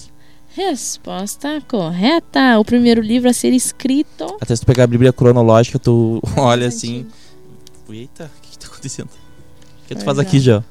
[0.55, 2.59] Resposta correta.
[2.59, 4.37] O primeiro livro a ser escrito.
[4.40, 7.01] Até se tu pegar a Bíblia cronológica, tu olha Mais assim.
[7.01, 7.12] antigo.
[7.90, 9.09] Eita, o que, que tá acontecendo?
[9.09, 10.22] O que tu Pois faz é.
[10.22, 10.62] aqui, Jó?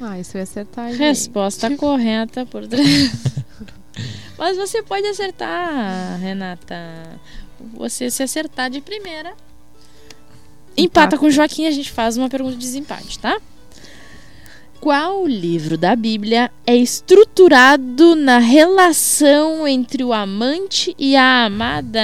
[0.00, 0.90] Ah, isso eu ia acertar.
[0.90, 0.98] gente.
[0.98, 2.84] Resposta correta por trás.
[4.38, 6.76] Mas você pode acertar, Renata.
[7.74, 9.30] Você se acertar de primeira.
[10.76, 11.18] Empata Empata.
[11.18, 13.40] com o Joaquim, a gente faz uma pergunta de desempate, tá?
[14.80, 22.02] Qual livro da Bíblia é estruturado na relação entre o amante e a amada?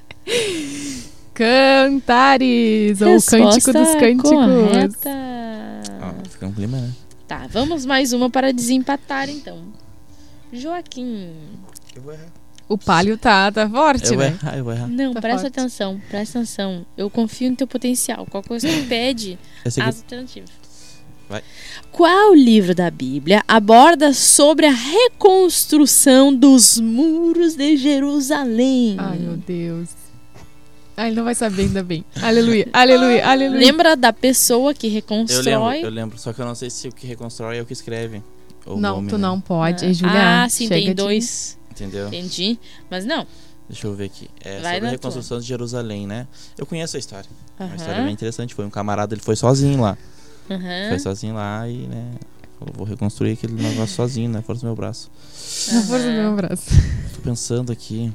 [1.32, 3.00] Cantares!
[3.00, 4.30] Ou Cântico dos Cânticos.
[4.30, 5.10] Correta.
[6.00, 6.92] Ah, fica um clima, né?
[7.26, 9.62] Tá, vamos mais uma para desempatar então.
[10.52, 11.32] Joaquim.
[11.96, 12.43] Eu vou errar.
[12.68, 14.28] O palio tá, tá forte, Eu né?
[14.40, 14.86] errar, eu vou errar.
[14.88, 15.58] Não, Tá presta forte.
[15.60, 16.86] atenção, presta atenção.
[16.96, 18.26] Eu confio no teu potencial.
[18.30, 20.50] Qualquer coisa que pede, as alternativas.
[21.28, 21.42] Vai.
[21.92, 28.96] Qual livro da Bíblia aborda sobre a reconstrução dos muros de Jerusalém?
[28.98, 29.88] Ai, meu Deus.
[30.96, 32.04] Ah, ele não vai saber ainda bem.
[32.22, 33.58] Aleluia, aleluia, aleluia.
[33.60, 35.44] Lembra da pessoa que Eu reconstrói?
[35.74, 36.18] lembro, eu lembro.
[36.18, 38.22] Só que eu não sei se o que reconstrói é o que escreve.
[38.64, 39.22] Ou o Não, nome, tu né?
[39.22, 39.92] não pode.
[39.92, 41.58] Julia, ah, sim, tem de- dois.
[41.74, 42.08] Entendeu?
[42.08, 42.58] Entendi.
[42.90, 43.26] Mas não.
[43.68, 44.28] Deixa eu ver aqui.
[44.40, 46.26] É Vai sobre a reconstrução de Jerusalém, né?
[46.56, 47.28] Eu conheço a história.
[47.58, 48.54] É Uma história bem interessante.
[48.54, 49.96] Foi um camarada, ele foi sozinho lá.
[50.50, 50.88] aham.
[50.90, 52.12] Foi sozinho lá e, né?
[52.58, 54.42] falou, Vou reconstruir aquele negócio sozinho, né?
[54.42, 55.10] Força do meu braço.
[55.72, 56.70] Na força do meu braço.
[57.14, 58.12] Tô pensando aqui.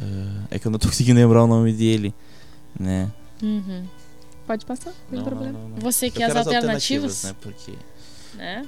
[0.00, 2.14] Ah, é que eu não tô conseguindo lembrar o nome dele,
[2.78, 3.10] né?
[3.42, 3.84] Uhum.
[4.46, 5.52] Pode passar, não tem Não, problema.
[5.52, 5.78] não, não, não.
[5.78, 7.24] Você Eu quer as quero alternativas?
[7.24, 7.34] né?
[7.40, 7.72] Porque
[8.34, 8.66] né?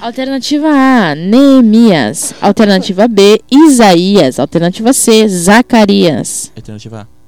[0.00, 2.34] Alternativa A, Neemias.
[2.40, 4.38] Alternativa B, Isaías.
[4.38, 6.52] Alternativa C, Zacarias.
[6.56, 7.18] alternativa A.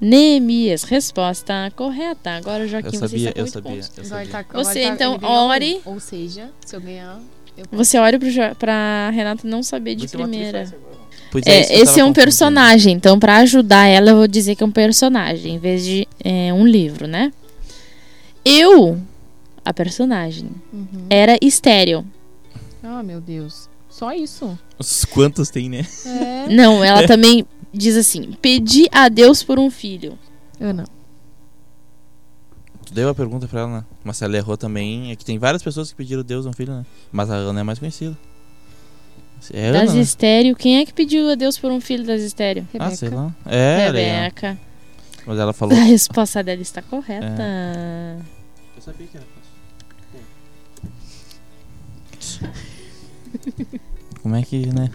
[0.00, 0.82] Neemias.
[0.84, 2.30] Resposta correta.
[2.30, 3.98] Agora, Eu Joaquim, você sabia, está com eu sabia, pontos.
[3.98, 4.26] eu sabia.
[4.32, 5.24] tá- Você, tá- então, um.
[5.26, 5.80] ore.
[5.84, 7.20] Ou seja, se eu ganhar,
[7.56, 7.98] eu Você
[8.30, 10.72] Jo- pra Renata não saber de primeira.
[11.46, 14.66] É, eu esse é um personagem, então pra ajudar ela eu vou dizer que é
[14.66, 17.32] um personagem, em vez de é, um livro, né?
[18.44, 18.98] Eu,
[19.64, 21.06] a personagem, Uhum.
[21.10, 22.04] era estéreo.
[22.82, 23.68] Ah, meu Deus.
[23.88, 24.58] Só isso.
[24.78, 25.86] Os Quantos tem, né?
[26.06, 26.48] É.
[26.48, 30.18] Não, ela também diz assim: pedi a Deus por um filho.
[30.58, 30.84] Eu não.
[32.86, 33.84] Tu deu a pergunta pra ela, né?
[34.02, 36.72] Mas se ela errou também, é que tem várias pessoas que pediram Deus um filho,
[36.72, 36.84] né?
[37.12, 38.16] Mas a Ana é mais conhecida.
[39.52, 40.00] É das Ana, né?
[40.00, 40.56] estéreo.
[40.56, 42.66] Quem é que pediu a Deus por um filho das estéreo?
[42.74, 42.96] Ah, Rebeca.
[42.96, 43.34] sei lá.
[43.46, 44.20] É, ela é.
[44.24, 44.58] Rebeca.
[45.26, 45.76] Mas ela falou.
[45.78, 47.42] A resposta dela está correta.
[48.76, 49.26] Eu sabia que era
[54.22, 54.90] Como é que, né?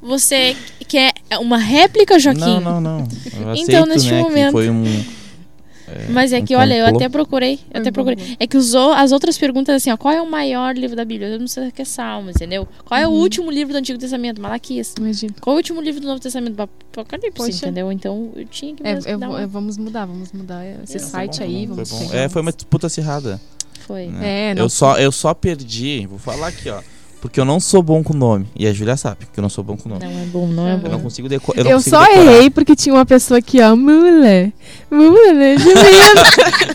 [0.00, 0.56] Você
[0.88, 2.40] quer uma réplica, Joaquim?
[2.40, 2.98] Não, não, não.
[3.00, 3.06] Eu
[3.54, 4.84] Então, aceito, neste né, momento- Que foi um.
[4.84, 7.60] é, Mas é um que, olha, eu até procurei.
[7.72, 8.36] Eu até procurei.
[8.40, 11.04] É que os o- as outras perguntas, assim, ó, qual é o maior livro da
[11.04, 11.28] Bíblia?
[11.28, 12.66] Eu não sei o que é Salmo, entendeu?
[12.84, 13.20] Qual é o Uhum.
[13.20, 14.40] último livro do Antigo Testamento?
[14.40, 14.92] Malaquias.
[14.98, 15.34] Imagina.
[15.40, 16.60] Qual é o último livro do Novo Testamento?
[16.60, 17.50] Apocalipse, Poxa.
[17.66, 17.92] entendeu?
[17.92, 21.38] Então eu tinha que É, eu uma- vamos mudar, vamos mudar esse É, Foi site
[21.38, 21.56] bom, aí.
[21.58, 21.98] foi Vamos bom.
[22.00, 23.40] pegar É, foi uma disputa acirrada.
[23.86, 24.06] Foi.
[24.06, 24.50] né?
[24.50, 26.80] É, não eu, só, eu só perdi, vou falar aqui, ó.
[27.20, 28.48] Porque eu não sou bom com nome.
[28.56, 30.04] E a Júlia sabe que eu não sou bom com nome.
[30.04, 31.04] Não é bom, não é Eu Eu não bom.
[31.04, 31.60] consigo decorar.
[31.60, 32.20] Eu, não consigo só decorar.
[32.32, 33.76] errei porque tinha uma pessoa aqui, ó.
[33.76, 34.52] Mula.
[34.90, 36.22] Mula de menino.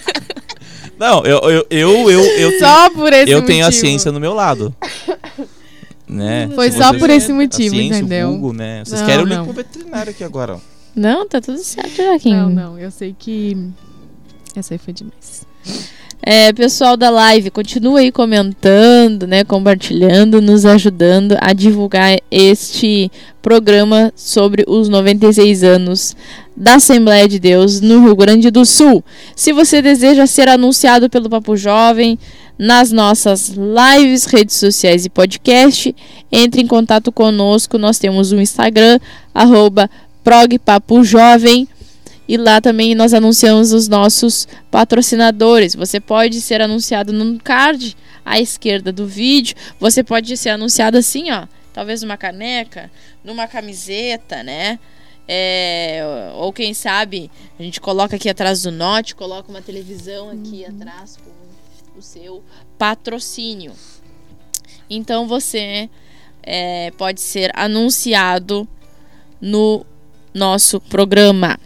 [0.98, 3.46] Não, eu, eu, eu, eu, eu, tenho, Só por esse eu motivo.
[3.46, 4.74] tenho a ciência no meu lado.
[6.08, 6.50] né?
[6.56, 8.30] Foi só por esse a motivo, ciência, entendeu?
[8.30, 8.84] O Google, né?
[8.84, 9.46] Vocês Não, querem o link não.
[9.46, 10.60] pro veterinário aqui agora, ó.
[10.96, 12.34] Não, tá tudo certo, Joaquim.
[12.34, 12.80] Não, não.
[12.80, 13.56] Eu sei que.
[14.56, 15.46] Essa aí foi demais.
[16.22, 23.10] É, pessoal da live, continua aí comentando, né, compartilhando, nos ajudando a divulgar este
[23.42, 26.18] programa sobre os 96 anos
[26.56, 29.04] da Assembleia de Deus no Rio Grande do Sul.
[29.36, 32.20] Se você deseja ser anunciado pelo Papo Jovem
[32.58, 35.96] nas nossas lives, redes sociais e podcast,
[36.32, 37.78] entre em contato conosco.
[37.78, 39.00] Nós temos o Instagram,
[39.34, 39.90] arroba
[40.24, 41.68] progpapojovem.
[42.28, 45.76] E lá também nós anunciamos os nossos patrocinadores.
[45.76, 49.56] Você pode ser anunciado no card à esquerda do vídeo.
[49.80, 51.48] Você pode ser anunciado assim, ó.
[51.74, 52.92] Talvez numa caneca,
[53.24, 54.80] numa camiseta, né?
[55.30, 56.02] É,
[56.36, 61.18] ou quem sabe a gente coloca aqui atrás do note, coloca uma televisão aqui atrás
[61.18, 62.44] com o seu
[62.78, 63.74] patrocínio.
[64.90, 65.90] Então você
[66.42, 68.68] é, pode ser anunciado
[69.42, 69.86] no
[70.34, 71.60] nosso programa.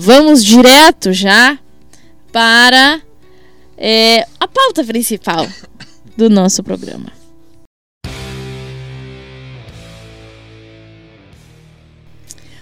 [0.00, 1.58] Vamos direto já
[2.30, 3.02] para
[3.76, 5.44] é, a pauta principal
[6.16, 7.18] do nosso programa.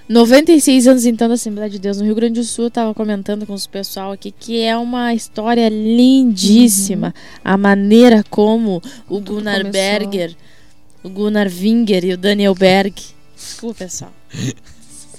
[0.09, 2.66] ...96 anos então da Assembleia de Deus no Rio Grande do Sul...
[2.66, 4.31] ...eu tava comentando com os pessoal aqui...
[4.31, 7.12] ...que é uma história lindíssima...
[7.44, 8.77] ...a maneira como
[9.09, 9.72] o Tudo Gunnar começou.
[9.72, 10.37] Berger...
[11.03, 12.94] ...o Gunnar Winger e o Daniel Berg...
[13.35, 14.12] ...desculpa pessoal...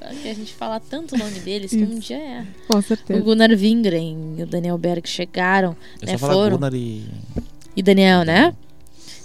[0.10, 2.46] Que a gente fala tanto o nome deles que um dia é.
[2.68, 3.20] Com O certeza.
[3.22, 6.58] Gunnar Wingren e o Daniel Berg chegaram, É né, foram.
[6.58, 7.06] Gunnar e.
[7.76, 8.54] e Daniel, né?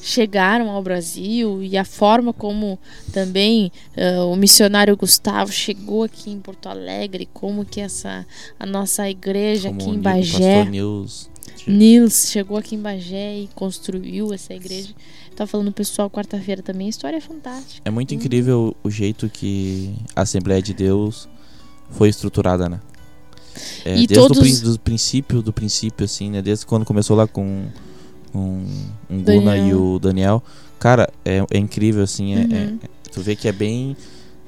[0.05, 2.77] Chegaram ao Brasil e a forma como
[3.13, 8.27] também ah, o missionário Gustavo chegou aqui em Porto Alegre, como que essa
[8.59, 10.65] a nossa igreja como aqui o em o Bagé.
[11.67, 14.93] Nils chegou aqui em Bagé e construiu essa igreja.
[15.37, 17.81] Tá falando o pessoal quarta-feira também, a história é fantástica.
[17.85, 21.29] É muito incrível o jeito que a Assembleia de Deus
[21.91, 22.81] foi estruturada, né?
[23.85, 26.41] É, E desde todos- o do princípio, do princípio, assim, né?
[26.43, 27.67] Desde quando começou lá com,
[28.33, 28.65] com
[29.11, 30.43] um Guna e o Daniel.
[30.79, 32.35] Cara, é, é incrível, assim.
[32.35, 32.79] é- Uhum.
[32.83, 33.97] é- tu vê que é bem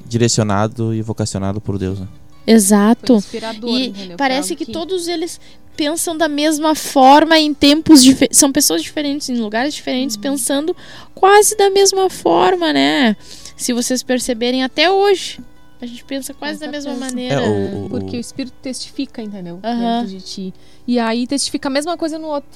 [0.07, 2.09] direcionado e vocacionado por Deus, né?
[2.47, 3.23] Exato.
[3.67, 4.17] E entendeu?
[4.17, 5.41] parece que, algo todos eles
[5.77, 8.39] pensam da mesma forma em tempos diferentes.
[8.39, 10.77] São pessoas diferentes, em lugares diferentes, pensando
[11.15, 13.17] quase da mesma forma, né?
[13.57, 15.41] Se vocês perceberem até hoje.
[15.81, 17.11] A gente pensa quase da mesma certeza.
[17.15, 17.35] maneira.
[17.43, 19.59] É, o- o- Porque o Espírito testifica, entendeu?
[20.01, 20.55] Dentro de ti.
[20.87, 22.49] E aí testifica a mesma coisa no outro.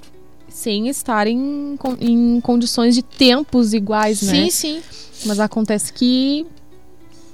[0.48, 4.32] Sem estar em, em condições de tempos iguais, né?
[4.32, 4.82] Sim, sim.
[5.26, 6.46] Mas acontece que.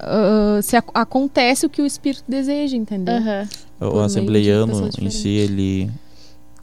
[0.07, 3.15] Ah, se ac- acontece o que o Espírito deseja, entendeu?
[3.17, 3.49] Aham.
[3.81, 5.91] O assembleiano em si, ele.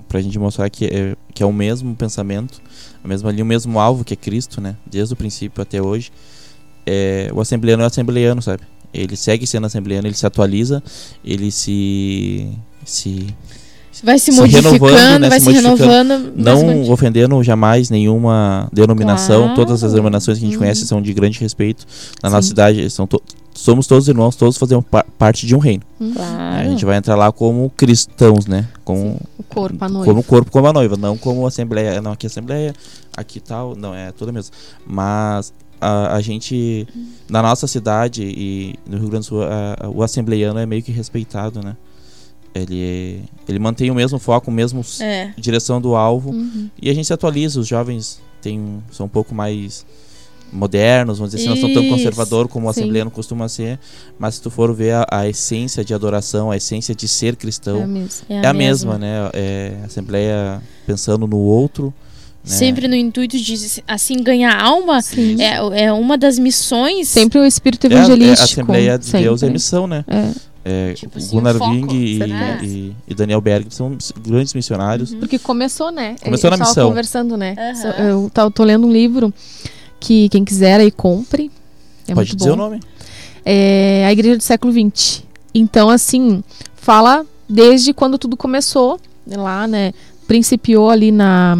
[0.07, 2.61] Pra gente mostrar que é, que é o mesmo pensamento,
[3.03, 4.75] a mesma linha, o mesmo alvo que é Cristo, né?
[4.85, 6.11] Desde o princípio até hoje.
[6.85, 8.63] É, o assembleiano é o assembleiano, sabe?
[8.93, 10.83] Ele segue sendo assembleiano, ele se atualiza,
[11.23, 12.49] ele se.
[12.83, 13.27] se
[14.03, 16.33] Vai se, Se modificando, renovando, né, vai se se, renovando.
[16.35, 19.41] Não ofendendo jamais nenhuma denominação.
[19.41, 19.55] Claro.
[19.55, 20.61] Todas as denominações que a gente Uhum.
[20.63, 21.85] conhece são de grande respeito.
[22.23, 22.35] Na Sim.
[22.35, 23.21] nossa cidade, são to-
[23.53, 25.83] somos todos irmãos, todos fazemos pa- parte de um reino.
[26.15, 26.55] Claro.
[26.59, 28.65] A gente vai entrar lá como cristãos, né?
[28.83, 30.05] Como, O corpo, a noiva.
[30.05, 32.01] como corpo, como a noiva, não como assembleia.
[32.01, 32.73] Não, aqui é assembleia,
[33.15, 34.51] aqui tal, não, é tudo mesmo.
[34.87, 36.87] Mas a, a gente,
[37.29, 40.81] na nossa cidade e no Rio Grande do Sul, a- a- o assembleiano é meio
[40.81, 41.75] que respeitado, né?
[42.53, 45.31] Ele, é- ele mantém o mesmo foco, o mesmo É.
[45.37, 46.69] direção do alvo Uhum.
[46.81, 47.59] e a gente se atualiza.
[47.59, 49.85] Os jovens têm, são um pouco mais
[50.51, 52.81] modernos, vamos dizer assim, não são tão conservador como o sim.
[52.81, 53.79] assembleiano costuma ser,
[54.19, 57.83] mas se tu for ver a, a essência de adoração, a essência de ser cristão,
[57.83, 58.25] É mesmo.
[58.27, 59.29] é a mesma, né?
[59.33, 61.93] É a Assembleia pensando no outro.
[62.43, 62.55] Né?
[62.55, 63.55] Sempre no intuito de
[63.87, 64.99] assim ganhar alma.
[65.39, 67.07] É, é uma das missões.
[67.07, 68.43] Sempre o espírito É a, é a evangelístico.
[68.43, 69.53] Assembleia de Deus é sempre.
[69.53, 70.03] missão, né?
[70.07, 70.31] É,
[70.63, 72.19] É, Tipo assim, Gunnar Wing e,
[72.63, 75.11] e- e Daniel Berg são grandes missionários.
[75.11, 75.19] Uhum.
[75.19, 76.15] porque começou, né?
[76.23, 76.87] Começou Eu na tava missão.
[76.89, 77.55] conversando, né?
[77.57, 77.89] Aham.
[78.07, 79.33] Eu tô, tô lendo um livro
[79.99, 81.49] que quem quiser aí compre.
[82.07, 82.55] É Pode muito dizer bom.
[82.55, 82.79] o nome?
[83.45, 85.23] é a Igreja do Século XX.
[85.53, 86.43] Então, assim,
[86.75, 89.93] fala desde quando tudo começou, lá, né?
[90.27, 91.57] Principiou ali na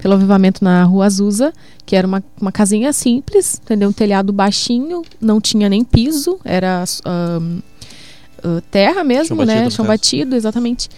[0.00, 1.52] pelo avivamento na Rua Azusa,
[1.84, 3.88] que era uma, uma casinha simples, entendeu?
[3.88, 7.60] Um telhado baixinho, não tinha nem piso, era ahn,
[8.42, 9.54] ah, terra mesmo, Chão né?
[9.54, 10.88] batido, Chão batido, exatamente.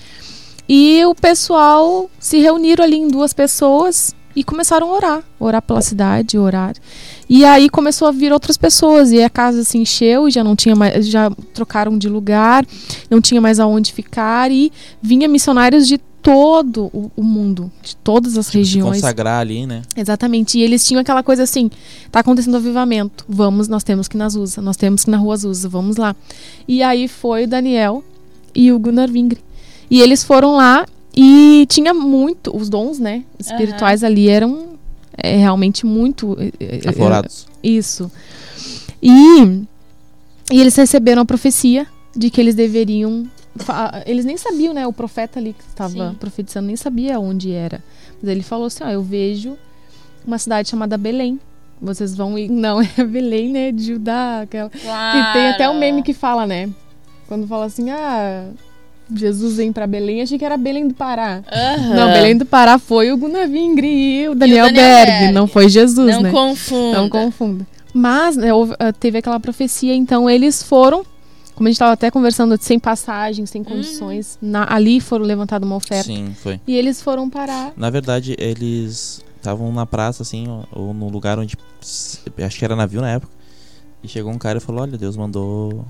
[0.68, 5.82] E o pessoal se reuniram ali em duas pessoas e começaram a orar, orar pela
[5.82, 6.74] cidade, orar.
[7.28, 10.56] E aí começou a vir outras pessoas e a casa se encheu, e já não
[10.56, 12.64] tinha mais, já trocaram de lugar,
[13.10, 18.38] não tinha mais aonde ficar e vinha missionários de todo o, o mundo, de todas
[18.38, 18.96] as regiões.
[18.96, 19.82] consagrar ali, né?
[19.96, 20.58] Exatamente.
[20.58, 21.70] E eles tinham aquela coisa assim:
[22.10, 25.18] tá acontecendo avivamento, vamos, nós temos que ir na Azusa, nós temos que ir na
[25.18, 26.14] Rua Azusa, vamos lá.
[26.66, 28.04] E aí foi o Daniel
[28.54, 29.40] e o Gunnar Vingre.
[29.90, 34.78] E eles foram lá e tinha muito, os dons, né, espirituais ali eram
[35.16, 36.36] é, realmente muito.
[36.38, 37.46] é, é, Aflorados.
[37.62, 38.10] isso.
[39.02, 39.42] E,
[40.50, 43.26] e eles receberam a profecia de que eles deveriam.
[44.06, 44.86] Eles nem sabiam, né?
[44.86, 47.82] O profeta ali que estava profetizando nem sabia onde era.
[48.20, 49.56] Mas ele falou assim: ó, eu vejo
[50.26, 51.38] uma cidade chamada Belém.
[51.80, 52.48] Vocês vão ir.
[52.50, 53.72] Não, é Belém, né?
[53.72, 54.42] De Judá.
[54.42, 54.70] Aquela...
[54.74, 56.70] E tem até um meme que fala, né?
[57.28, 58.46] Quando fala assim, ah.
[59.14, 61.42] Jesus vem pra Belém, achei que era Belém do Pará.
[61.52, 61.94] Aham.
[61.94, 65.32] Não, Belém do Pará foi o Gunnar Vingre e o Daniel, Daniel Berg, Berg.
[65.32, 66.30] não foi Jesus, Não né?
[66.30, 66.98] confunda.
[66.98, 67.66] Não confunda.
[67.92, 71.04] Mas né, ah, teve aquela profecia, então eles foram,
[71.54, 74.38] como a gente estava até conversando, sem passagem, sem condições.
[74.40, 76.04] na- ali foram levantada uma oferta.
[76.04, 76.60] Sim, foi.
[76.66, 77.72] E eles foram parar.
[77.76, 81.56] Na verdade, eles estavam na praça, assim, ó, ou no lugar onde.
[82.44, 83.32] Acho que era navio na época.
[84.04, 85.84] E chegou um cara e falou: Olha, Deus mandou.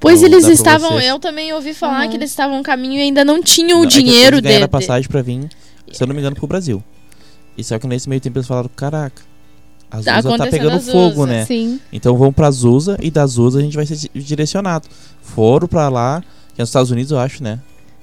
[0.00, 1.00] Pois Vou eles estavam.
[1.00, 2.08] Eu também ouvi falar Aham.
[2.08, 4.40] que eles estavam no caminho e ainda não tinham o Não, é que dinheiro eles
[4.42, 4.64] ganharam dele.
[4.64, 5.48] a passagem pra vir,
[5.92, 6.82] se eu não me engano, pro Brasil.
[7.56, 9.22] E só que nesse meio tempo eles falaram: Caraca,
[9.92, 11.44] a Azusa tá pegando fogo, né?
[11.44, 11.80] Sim.
[11.92, 14.88] Então vamos pra Azusa e da Azusa a gente vai ser di- direcionado.
[15.22, 16.22] Foram pra lá,
[16.54, 17.58] que é nos Estados Unidos, eu acho, né?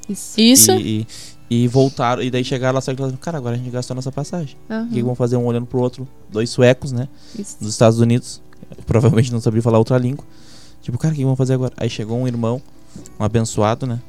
[0.07, 0.39] Isso.
[0.39, 0.71] Isso.
[0.73, 1.05] E,
[1.49, 3.95] e, e voltaram, e daí chegaram lá, só que falaram, cara, agora a gente gastou
[3.95, 4.55] nossa passagem.
[4.69, 6.07] Aham, O que que vão fazer um olhando pro outro?
[6.31, 7.07] Dois suecos, né?
[7.37, 7.57] isso.
[7.61, 8.41] Nos Estados Unidos.
[8.85, 10.23] Provavelmente não sabia falar outra língua.
[10.81, 11.73] Tipo, cara, o que que vão fazer agora?
[11.77, 12.61] Aí chegou um irmão,
[13.19, 13.99] um abençoado, né?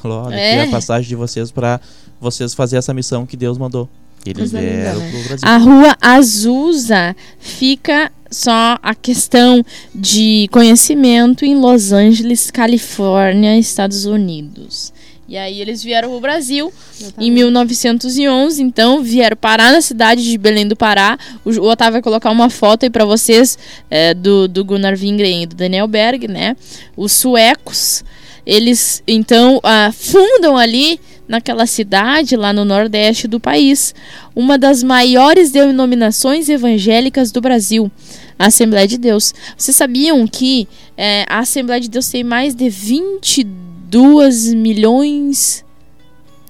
[0.00, 0.68] Falou, olha, aqui é É.
[0.68, 1.80] a passagem de vocês pra
[2.20, 3.88] vocês fazer essa missão que Deus mandou.
[4.30, 5.10] Eles Coisa linda, vieram né?
[5.10, 5.48] pro Brasil.
[5.48, 14.92] A rua Azusa fica só a questão de conhecimento em Los Angeles, Califórnia, Estados Unidos.
[15.28, 16.72] E aí eles vieram pro Brasil
[17.18, 21.18] em 1911, então vieram parar na cidade de Belém do Pará.
[21.44, 23.58] O, o Otávio vai colocar uma foto aí pra vocês
[23.90, 26.56] é, do, do Gunnar Wingren e do Daniel Berg, né?
[26.96, 28.04] Os suecos,
[28.46, 33.94] eles então ah, fundam ali naquela cidade lá no nordeste do país,
[34.34, 37.90] uma das maiores denominações evangélicas do Brasil,
[38.38, 39.34] a Assembleia de Deus.
[39.56, 45.64] Vocês sabiam que é, a Assembleia de Deus tem mais de 22 milhões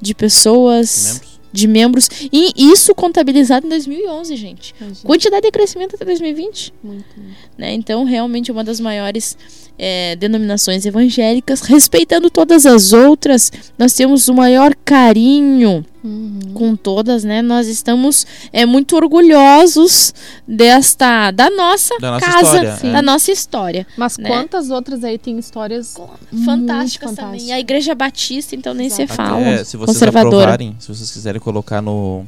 [0.00, 1.36] de pessoas, Membros?
[1.52, 4.74] de membros, e isso contabilizado em 2011, gente.
[4.78, 5.06] Imagina.
[5.06, 7.36] Quantidade de crescimento até 2020 Muito, muito.
[7.56, 7.72] né?
[7.72, 9.38] Então, realmente, uma das maiores
[9.78, 16.38] é, denominações evangélicas, respeitando todas as outras, nós temos o maior carinho Uhum.
[16.54, 17.42] com todas, né?
[17.42, 20.14] Nós estamos é, muito orgulhosos
[20.46, 22.92] desta da nossa, Da nossa casa, história, Sim.
[22.92, 23.86] da nossa história.
[23.96, 24.28] Mas Né?
[24.28, 25.96] quantas outras aí tem histórias
[26.44, 27.46] Fantásticas também.
[27.48, 29.16] E a Igreja Batista, então, nem se Exato.
[29.16, 29.40] fala.
[29.40, 30.36] Até, se vocês conservadora.
[30.44, 32.24] aprovarem, se vocês quiserem colocar no,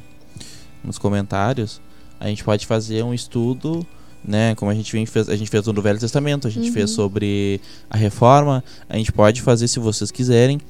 [0.82, 1.80] nos comentários,
[2.18, 3.86] a gente pode fazer um estudo,
[4.24, 4.54] né?
[4.54, 6.72] Como a gente vem- fez, a gente fez no Velho Testamento, a gente Uhum.
[6.74, 7.60] fez sobre
[7.90, 10.60] a reforma, a gente pode fazer, se vocês quiserem,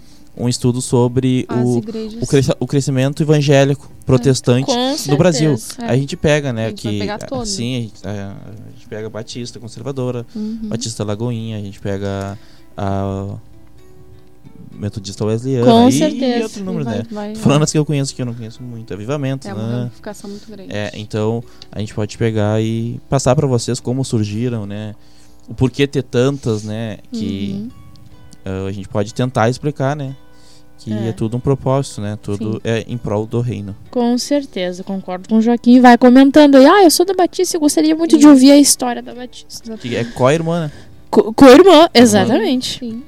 [0.41, 1.79] um estudo sobre o,
[2.23, 4.71] o, cresce- o crescimento evangélico protestante
[5.09, 5.57] no Brasil.
[5.81, 5.85] É.
[5.87, 9.11] A gente pega, né, A gente que pegar sim, a gente, a- a gente pega
[9.11, 10.61] Batista Conservadora, Uhum.
[10.69, 12.39] Batista Lagoinha, a gente pega
[12.77, 13.35] a
[14.79, 16.39] Metodista Wesleyana Com e, certeza.
[16.39, 17.05] e outros números, vai, né?
[17.11, 19.79] vai, Falando as que eu conheço que eu não conheço muito, Avivamento, É uma né?
[19.81, 20.73] ramificação muito grande.
[20.75, 24.95] É, então a gente pode pegar e passar pra vocês como surgiram, né?
[25.49, 26.99] O porquê ter tantas, né?
[27.13, 27.69] Que Uhum.
[28.45, 30.15] ah, a gente pode tentar explicar, né?
[30.79, 31.09] Que É.
[31.09, 32.17] é, tudo um propósito, né?
[32.23, 32.61] Tudo Sim.
[32.63, 33.75] é em prol do reino.
[33.91, 35.81] Com certeza, concordo com o Joaquim.
[35.81, 36.67] Vai comentando aí.
[36.67, 38.29] Ah, eu sou da Batista e gostaria muito de Sim.
[38.29, 39.77] ouvir a história da Batista.
[39.77, 40.73] Que é co-irmã, né?
[41.11, 42.79] Co- Co-irmã, exatamente.
[42.79, 43.03] Sim.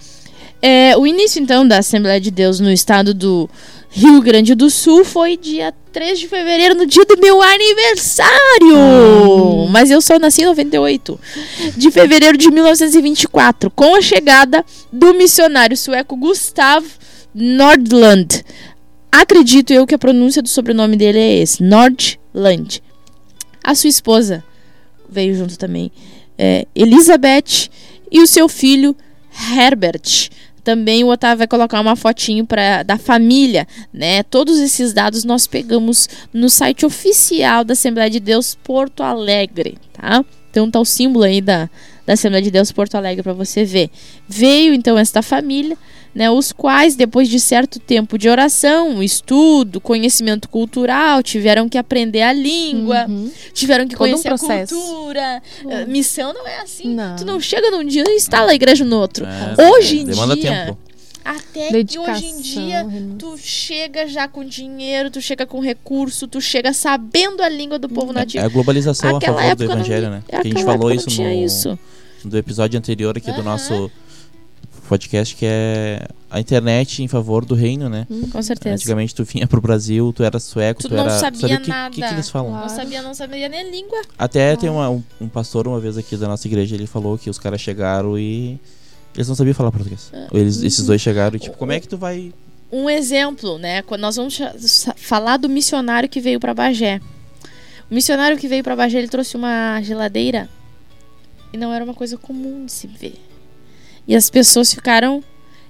[0.62, 3.48] É, o início, então, da Assembleia de Deus no estado do
[3.90, 8.76] Rio Grande do Sul foi dia 3 de fevereiro, no dia do meu aniversário!
[8.76, 9.66] Hum.
[9.68, 11.18] Mas eu só nasci em 98.
[11.76, 16.84] De fevereiro de 1924, com a chegada do missionário sueco Gustav
[17.34, 18.44] Nordland.
[19.10, 22.82] Acredito eu que a pronúncia do sobrenome dele é esse, Nordland.
[23.64, 24.44] A sua esposa
[25.08, 25.90] veio junto também,
[26.38, 27.68] é, Elizabeth,
[28.10, 28.94] e o seu filho
[29.56, 30.30] Herbert.
[30.70, 34.22] Também o Otávio vai colocar uma fotinho pra, da família, né?
[34.22, 40.24] Todos esses dados nós pegamos no site oficial da Assembleia de Deus Porto Alegre, tá?
[40.48, 41.68] Então tá o símbolo aí da,
[42.06, 43.90] da Assembleia de Deus Porto Alegre para você ver.
[44.28, 45.76] Veio então esta família,
[46.14, 46.30] né?
[46.30, 52.32] Os quais depois de certo tempo de oração, estudo, conhecimento cultural, tiveram que aprender a
[52.32, 53.30] língua, Uhum.
[53.52, 54.74] tiveram que Todo um conhecer a processo.
[54.74, 55.42] cultura.
[55.64, 55.86] Uhum.
[55.86, 56.94] Missão não é assim.
[56.94, 57.16] Não.
[57.16, 59.24] Tu não chega num dia e instala a igreja no outro.
[59.26, 60.78] É, Hoje em demanda dia, tempo.
[61.30, 62.12] Até que Dedicação.
[62.14, 62.86] hoje em dia
[63.18, 67.88] tu chega já com dinheiro, tu chega com recurso, tu chega sabendo a língua do
[67.88, 68.44] povo É nativo.
[68.44, 70.22] a globalização a Aquela favor do época não- evangelho, né?
[70.28, 71.78] Que a gente falou isso no, isso.
[72.24, 73.90] do episódio anterior aqui do nosso
[74.88, 78.06] podcast, que é a internet em favor do reino, né?
[78.32, 78.74] Com certeza.
[78.74, 81.10] Antigamente tu vinha pro Brasil, tu era sueco, Tu tu, não era.
[81.18, 81.94] sabia sabia o que, nada.
[81.94, 82.50] que, que eles falam.
[82.50, 82.66] Claro.
[82.68, 84.00] Não sabia, não sabia nem a língua.
[84.18, 87.30] Até tem uma- um, um pastor uma vez aqui da nossa igreja, ele falou que
[87.30, 88.58] os caras chegaram e
[89.14, 90.10] eles não sabiam falar português.
[90.12, 90.28] É.
[90.32, 92.32] Eles, esses dois chegaram e tipo, como é que tu vai.
[92.72, 93.82] Um exemplo, né?
[93.98, 94.40] Nós vamos
[94.96, 97.00] falar do missionário que veio para Bagé.
[97.90, 100.48] O missionário que veio para Bagé, ele trouxe uma geladeira
[101.52, 103.20] e não era uma coisa comum de se ver.
[104.06, 105.22] E as pessoas ficaram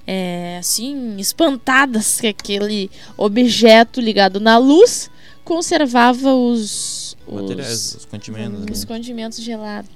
[0.07, 5.11] é, assim espantadas que aquele objeto ligado na luz
[5.45, 8.61] conservava os Materiais, os, os condimentos.
[8.71, 8.87] os né?
[8.87, 9.91] condimentos gelados.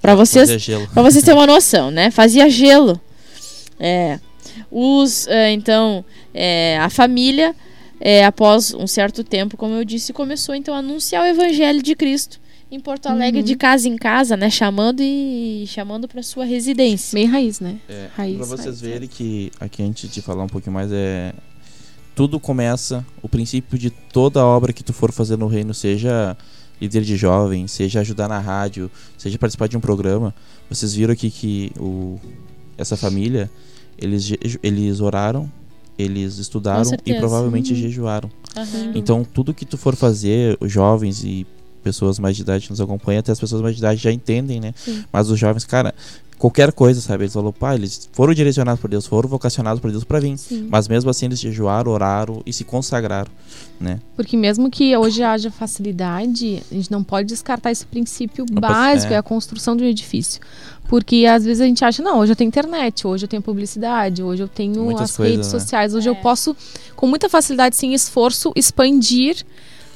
[0.00, 0.88] Para vocês Fazer gelo.
[0.88, 2.10] Pra vocês terem uma noção, né?
[2.10, 3.00] Fazia gelo.
[3.78, 4.18] É.
[4.70, 7.54] Os, é, então, é, a família,
[8.00, 11.94] é, após um certo tempo, como eu disse, começou então a anunciar o evangelho de
[11.94, 12.40] Cristo
[12.70, 13.46] em Porto Alegre, Uhum.
[13.46, 14.50] de casa em casa, né?
[14.50, 17.14] Chamando e chamando para sua residência.
[17.18, 17.76] Bem raiz, né?
[17.88, 21.32] É, Raiz, pra vocês raiz, verem que aqui antes de falar um pouquinho mais é
[22.14, 26.36] tudo começa o princípio de toda obra que tu for fazer no reino, seja
[26.80, 30.34] líder de jovem, seja ajudar na rádio, seja participar de um programa.
[30.70, 32.18] Vocês viram aqui que o
[32.76, 33.50] essa família
[33.98, 35.50] eles eles oraram,
[35.98, 37.78] eles estudaram e provavelmente Uhum.
[37.78, 38.30] jejuaram.
[38.56, 38.92] Aham.
[38.94, 41.46] Então, tudo que tu for fazer, os jovens e
[41.82, 44.60] pessoas mais de idade que nos acompanham, até as pessoas mais de idade já entendem,
[44.60, 44.72] né?
[44.76, 45.04] Sim.
[45.12, 45.94] Mas os jovens, cara,
[46.38, 47.24] qualquer coisa, sabe?
[47.24, 50.38] Eles falaram, pai, eles foram direcionados por Deus, foram vocacionados por Deus pra vir.
[50.38, 50.68] Sim.
[50.70, 53.30] Mas mesmo assim, eles jejuaram, oraram e se consagraram,
[53.80, 53.98] né?
[54.16, 58.72] Porque mesmo que hoje haja facilidade, a gente não pode descartar esse princípio Não pode-
[58.72, 59.16] básico, é.
[59.16, 59.18] é.
[59.18, 60.40] a construção de um edifício.
[60.88, 64.22] Porque às vezes a gente acha, não, hoje eu tenho internet, hoje eu tenho publicidade,
[64.22, 65.58] hoje eu tenho Muitas as coisas, redes né?
[65.60, 66.10] sociais, hoje É.
[66.10, 66.56] eu posso,
[66.96, 69.44] com muita facilidade, sem esforço, expandir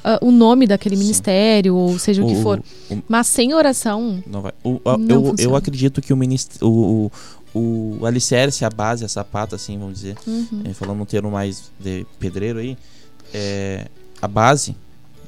[0.05, 1.03] ah, o nome daquele Sim.
[1.03, 2.63] ministério, ou seja o, que for.
[2.91, 4.53] o- Mas sem oração, não vai.
[4.65, 6.57] O- a- Não eu, eu acredito que o, minist...
[6.63, 7.11] o,
[7.55, 11.71] o, o alicerce, a base, a sapata, assim, vamos dizer, uhum, falando um termo mais
[11.79, 12.77] de pedreiro aí,
[13.33, 13.87] é,
[14.21, 14.75] a base,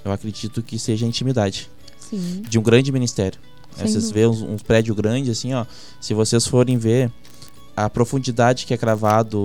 [0.05, 1.69] eu acredito que seja a intimidade.
[1.99, 2.43] sim.
[2.49, 3.39] de um grande ministério.
[3.79, 5.65] É, vocês vêem uns, uns prédios grandes assim, ó.
[6.01, 7.11] Se vocês forem ver
[7.77, 9.37] a profundidade que é cravado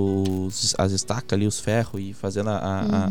[0.46, 3.10] os- as estacas ali, os ferros e fazendo a, a,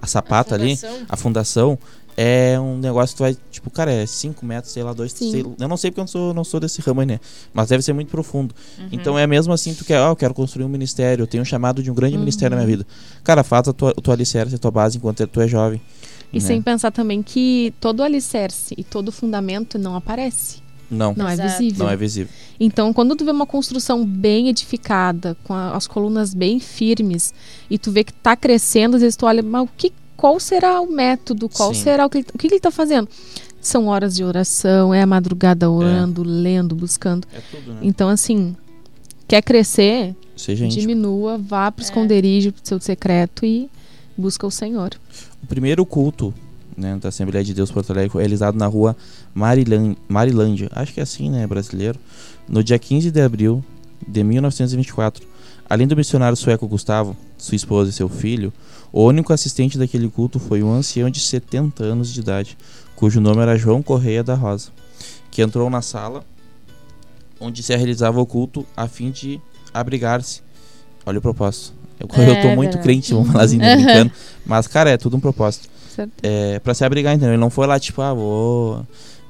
[0.00, 0.04] a- Uhum.
[0.04, 0.78] a sapata ali,
[1.08, 1.78] a fundação,
[2.16, 5.54] é um negócio que tu vai, tipo, cara, é 5 metros, sei lá, 2, Sim.
[5.58, 7.20] eu não sei porque eu não sou, não sou desse ramo aí, né?
[7.54, 8.54] Mas deve ser muito profundo.
[8.78, 8.88] Uhum.
[8.92, 11.46] Então é mesmo assim, tu quer, ó, eu quero construir um ministério, eu tenho um
[11.46, 12.20] chamado de um grande Uhum.
[12.20, 12.86] ministério na minha vida.
[13.24, 15.80] Cara, faz a tua, o teu alicerce, a tua base enquanto tu é jovem.
[16.32, 16.40] E né?
[16.40, 20.58] sem pensar também que todo alicerce e todo fundamento não aparece,
[20.90, 21.48] Não, não Exato.
[21.48, 21.84] é visível.
[21.86, 22.32] não é visível.
[22.58, 27.32] Então, quando tu vê uma construção bem edificada, com a- as colunas bem firmes,
[27.70, 30.80] e tu vê que tá crescendo, às vezes tu olha, mas o que, qual será
[30.80, 31.48] o método?
[31.48, 31.82] Qual Sim.
[31.82, 33.08] será o que, o que ele tá fazendo?
[33.60, 37.26] São horas de oração, é a madrugada orando, lendo, buscando.
[37.32, 37.78] É tudo, né?
[37.82, 38.56] Então, assim,
[39.28, 40.80] quer crescer, Seja íntimo.
[40.80, 43.70] Diminua, vá pro esconderijo, pro seu secreto e
[44.16, 44.90] busca o Senhor.
[45.42, 46.32] O primeiro culto
[46.80, 48.96] né, da Assembleia de Deus Porto Alegre realizado na rua
[50.08, 51.98] Marilândia, acho que é assim, né, brasileiro,
[52.48, 53.62] no dia 15 de abril
[54.06, 55.28] de 1924.
[55.68, 58.52] Além do missionário sueco Gustavo, sua esposa e seu filho,
[58.92, 62.58] o único assistente daquele culto foi um ancião de 70 anos de idade,
[62.96, 64.70] cujo nome era João Correia da Rosa,
[65.30, 66.24] que entrou na sala
[67.38, 69.40] onde se realizava o culto a fim de
[69.72, 70.42] abrigar-se.
[71.06, 71.72] Olha o propósito.
[71.98, 72.82] Eu, eu tô É muito verdade.
[72.82, 74.12] crente, vamos falar assim, né, brincando.
[74.44, 75.68] Mas, cara, é tudo um propósito
[76.04, 76.12] Certo?
[76.22, 77.30] é, para se abrigar, entendeu?
[77.34, 78.86] Ele não foi lá, tipo, ah, vou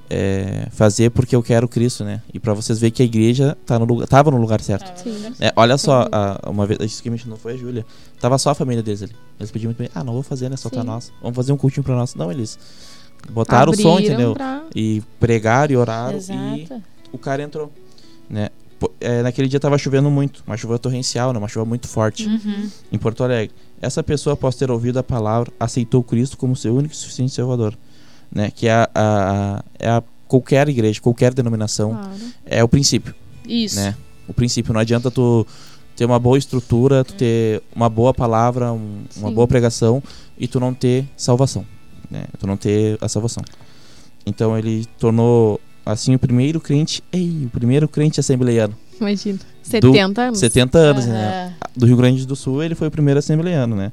[0.09, 2.21] é, fazer porque eu quero Cristo, né?
[2.35, 4.99] E pra vocês verem que a igreja tá no lugar, tava no lugar certo.
[5.03, 5.33] Sim.
[5.41, 7.87] É, olha só, a- uma vez, isso que me não foi a Júlia.
[8.21, 9.13] Tava só a família deles ali.
[9.39, 10.57] Eles pediam muito bem, ah, não vou fazer, né?
[10.57, 10.87] Só tá Sim.
[10.87, 11.13] nós.
[11.23, 12.15] Vamos fazer um cultinho pra nós.
[12.15, 12.59] Não, eles
[13.31, 14.33] botaram o som, Abriram entendeu?
[14.35, 16.15] pra- E pregaram e oraram.
[16.17, 16.17] E
[16.63, 16.83] Exato.
[17.13, 17.71] o cara entrou,
[18.29, 18.49] né?
[18.99, 21.39] É, naquele dia tava chovendo muito, uma chuva torrencial, né?
[21.39, 22.69] Uma chuva muito forte Uhum.
[22.91, 23.55] em Porto Alegre.
[23.81, 27.77] Essa pessoa, após ter ouvido a palavra, aceitou Cristo como seu único e suficiente Salvador,
[28.31, 28.51] né?
[28.51, 32.11] Que é a, a- a- é a qualquer igreja, qualquer denominação, Claro.
[32.45, 33.15] é o princípio,
[33.49, 33.77] Isso.
[33.77, 33.97] né?
[34.29, 34.73] O princípio.
[34.73, 35.47] Não adianta tu
[35.97, 40.03] ter uma boa estrutura, tu ter uma boa palavra, um- uma boa pregação
[40.39, 41.65] e tu não ter salvação,
[42.11, 42.25] né?
[42.39, 43.43] Tu não ter a salvação.
[44.27, 49.39] Então ele tornou assim o primeiro crente, ei, o primeiro crente assembleiano, Imagina.
[49.63, 50.39] 70 anos.
[50.39, 51.47] 70 anos, né?
[51.47, 51.55] Aham.
[51.77, 53.93] do Rio Grande do Sul, ele foi o primeiro assembleiano, né?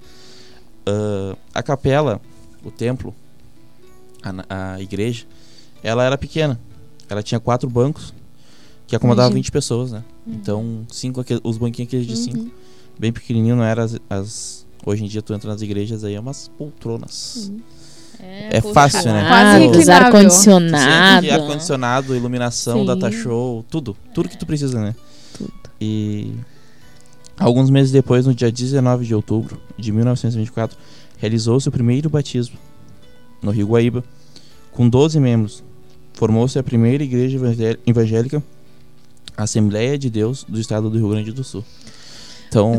[0.86, 2.20] Ah, a capela,
[2.64, 3.14] o templo,
[4.50, 5.26] a, a igreja,
[5.84, 6.60] ela era pequena.
[7.10, 8.14] Ela tinha quatro bancos
[8.86, 9.44] que acomodavam Imagina.
[9.44, 10.04] 20 pessoas, né?
[10.26, 12.52] Então, cinco, os banquinhos aqueles de cinco, Uhum.
[13.00, 16.20] bem pequenininho, não era as, as- Hoje em dia tu entra nas igrejas aí, é
[16.20, 17.50] umas poltronas.
[17.50, 17.60] Uhum.
[18.20, 19.26] É fácil, né?
[19.28, 21.32] Quase ar-condicionado.
[21.32, 22.86] ar-condicionado, iluminação, Sim.
[22.86, 23.96] data show, tudo.
[24.14, 24.96] Tudo que tu precisa, né?
[25.38, 25.52] Tudo.
[25.80, 26.34] E
[27.40, 30.78] alguns meses depois, no dia 19 de outubro de 1924,
[31.18, 32.58] realizou-se o primeiro batismo
[33.42, 34.04] no Rio Guaíba,
[34.72, 35.64] com 12 membros.
[36.14, 38.42] Formou-se a primeira igreja evangé- evangélica
[39.36, 41.64] Assembleia de Deus do estado do Rio Grande do Sul.
[42.50, 42.74] Então,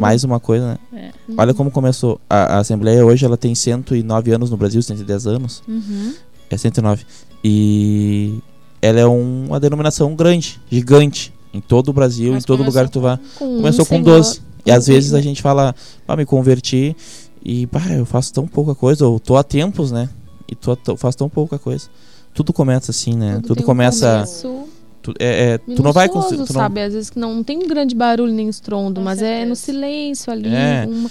[0.00, 1.10] mais uma coisa, né?
[1.28, 1.34] Uhum.
[1.38, 2.20] Olha como começou.
[2.28, 5.62] A, a Assembleia hoje ela tem 109 anos no Brasil, 110 anos.
[5.68, 6.14] Uhum.
[6.50, 7.04] É 109.
[7.42, 8.38] E
[8.80, 12.86] ela é um- uma denominação grande, gigante, em todo o Brasil, Mas em todo lugar
[12.86, 13.18] que tu vá.
[13.38, 14.04] Com um Começou com senhor.
[14.04, 14.40] 12.
[14.64, 15.74] E às um vezes a gente fala,
[16.06, 16.96] ah, me converti
[17.44, 20.08] e pá, eu faço tão pouca coisa, ou tô há tempos, né?
[20.48, 21.88] E tô, tô- faço tão pouca coisa.
[22.32, 23.40] Tudo começa assim, né?
[23.44, 24.14] Tudo, um começa.
[24.14, 24.68] começo
[25.02, 26.44] tu, é, é, tu não vai conseguir.
[26.44, 26.80] tu não- sabe?
[26.82, 29.78] Às vezes que não tem um grande barulho nem estrondo, Com mas é no certeza.
[29.86, 30.48] silêncio ali.
[30.48, 30.86] É.
[30.88, 31.10] Uma...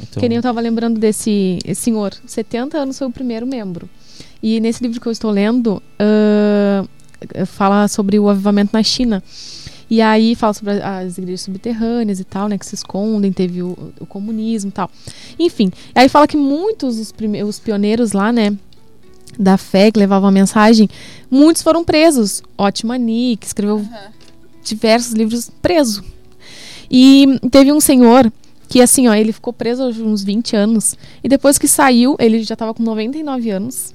[0.00, 2.14] então, Que nem eu tava lembrando desse esse senhor.
[2.26, 3.88] 70 anos foi o primeiro membro.
[4.42, 6.84] E nesse livro que eu estou lendo, ah,
[7.46, 9.22] fala sobre o avivamento na China.
[9.90, 12.58] E aí fala sobre as igrejas subterrâneas e tal, né?
[12.58, 14.90] Que se escondem, teve o, o comunismo e tal.
[15.38, 18.54] Enfim, aí fala que muitos dos prime- os pioneiros lá, né?
[19.38, 20.88] Da fé, que levavam a mensagem,
[21.30, 22.42] muitos foram presos.
[22.56, 23.86] Otmani, que escreveu
[24.64, 26.02] diversos livros, preso.
[26.90, 28.32] E teve um senhor
[28.68, 30.96] que, assim, ó, ele ficou preso há uns 20 anos.
[31.22, 33.94] E depois que saiu, ele já estava com 99 anos.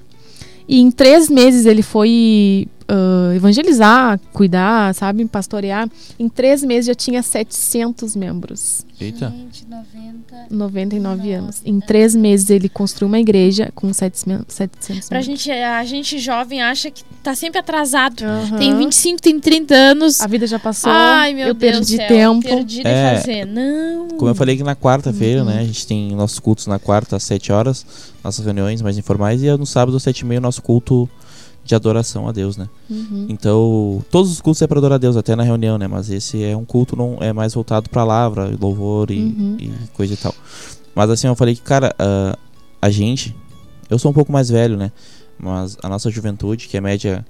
[0.67, 5.89] E em três meses ele foi ah, evangelizar, cuidar, sabe, pastorear.
[6.19, 8.85] Em três meses já tinha 700 membros.
[8.99, 9.29] Eita.
[9.29, 10.23] Gente, 90.
[10.49, 11.61] 99 anos.
[11.65, 15.41] Em três meses ele construiu uma igreja com 700, 700 Pra membros.
[15.43, 18.23] gente, a gente jovem acha que tá sempre atrasado.
[18.23, 18.57] Aham.
[18.57, 20.21] Tem 25, tem 30 anos.
[20.21, 20.91] A vida já passou.
[20.91, 22.41] Ai, meu eu Deus perdi céu, tempo.
[22.47, 23.15] Perdi de É.
[23.17, 23.45] fazer.
[23.45, 24.07] Não.
[24.09, 25.49] Como eu falei que na quarta-feira, Uhum.
[25.49, 25.59] né?
[25.59, 27.85] A gente tem nossos cultos na quarta às 7 horas,
[28.23, 31.09] nossas reuniões mais informais, e no sábado às 7 e meia nosso culto
[31.63, 32.67] de adoração a Deus, né?
[32.89, 33.25] Uhum.
[33.29, 35.87] Então, todos os cultos é para adorar a Deus, até na reunião, né?
[35.87, 39.57] Mas esse é um culto não é mais voltado pra palavra, louvor e, Uhum.
[39.59, 40.35] e coisa e tal.
[40.93, 42.37] Mas assim, eu falei que, cara, ah,
[42.81, 43.33] a gente,
[43.89, 44.91] eu sou um pouco mais velho, né?
[45.39, 47.25] Mas a nossa juventude, que é média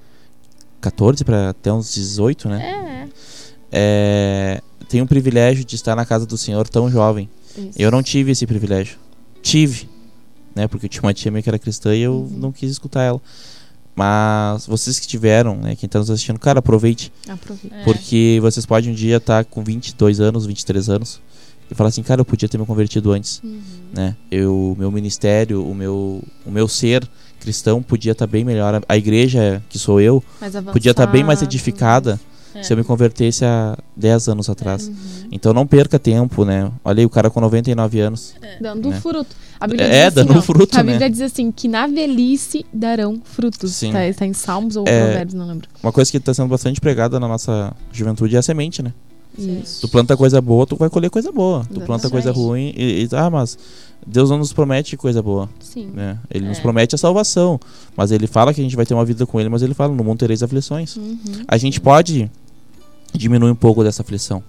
[0.81, 2.61] 14 para até uns 18, né?
[2.65, 3.09] É.
[3.75, 7.29] É, tem um privilégio de estar na casa do Senhor tão jovem.
[7.57, 7.71] Isso.
[7.77, 8.97] Eu não tive esse privilégio.
[9.41, 9.89] Tive,
[10.55, 10.67] né?
[10.67, 12.29] Porque eu tinha uma tia minha que era cristã e eu Uhum.
[12.37, 13.21] não quis escutar ela.
[13.95, 15.75] Mas vocês que tiveram, né?
[15.75, 17.11] Quem tá nos assistindo, cara, aproveite.
[17.29, 17.75] Aproveita.
[17.75, 17.83] É.
[17.83, 21.21] Porque vocês podem um dia estar com 22 anos, 23 anos
[21.69, 23.59] e falar assim, cara, eu podia ter me convertido antes, Uhum.
[23.93, 24.15] né?
[24.31, 27.07] Eu, meu ministério, o meu, o meu ser
[27.39, 28.81] cristão podia estar bem melhor.
[28.87, 30.23] A igreja que sou eu
[30.73, 32.19] podia estar bem mais edificada
[32.55, 32.63] É.
[32.63, 34.87] se eu me convertesse há 10 anos atrás.
[34.87, 34.95] Uhum.
[35.31, 36.71] Então não perca tempo, né?
[36.85, 38.33] Olha aí o cara com 99 anos.
[38.61, 38.99] Dando né?
[39.01, 39.35] fruto.
[39.59, 40.91] A Bíblia É, diz assim, dando ó, fruto, A né?
[40.91, 43.71] Bíblia diz assim, que na velhice darão frutos.
[43.73, 43.91] Sim.
[43.91, 45.03] Tá, tá em Salmos ou É.
[45.05, 45.67] Provérbios, não lembro.
[45.81, 48.93] Uma coisa que está sendo bastante pregada na nossa juventude é a semente, né?
[49.35, 49.81] Isso.
[49.81, 51.61] Tu planta coisa boa, tu vai colher coisa boa.
[51.65, 52.11] Tu planta Exatamente.
[52.11, 53.57] coisa ruim e, e- ah, mas
[54.05, 55.87] Deus não nos promete coisa boa, Sim.
[55.91, 56.19] né?
[56.29, 56.61] Ele nos É.
[56.61, 57.59] promete a salvação,
[57.97, 59.91] mas ele fala que a gente vai ter uma vida com ele, mas ele fala
[59.91, 60.95] no mundo tereis aflições.
[60.97, 61.17] Uhum.
[61.47, 62.29] A gente pode
[63.13, 64.43] diminuir um pouco dessa aflição,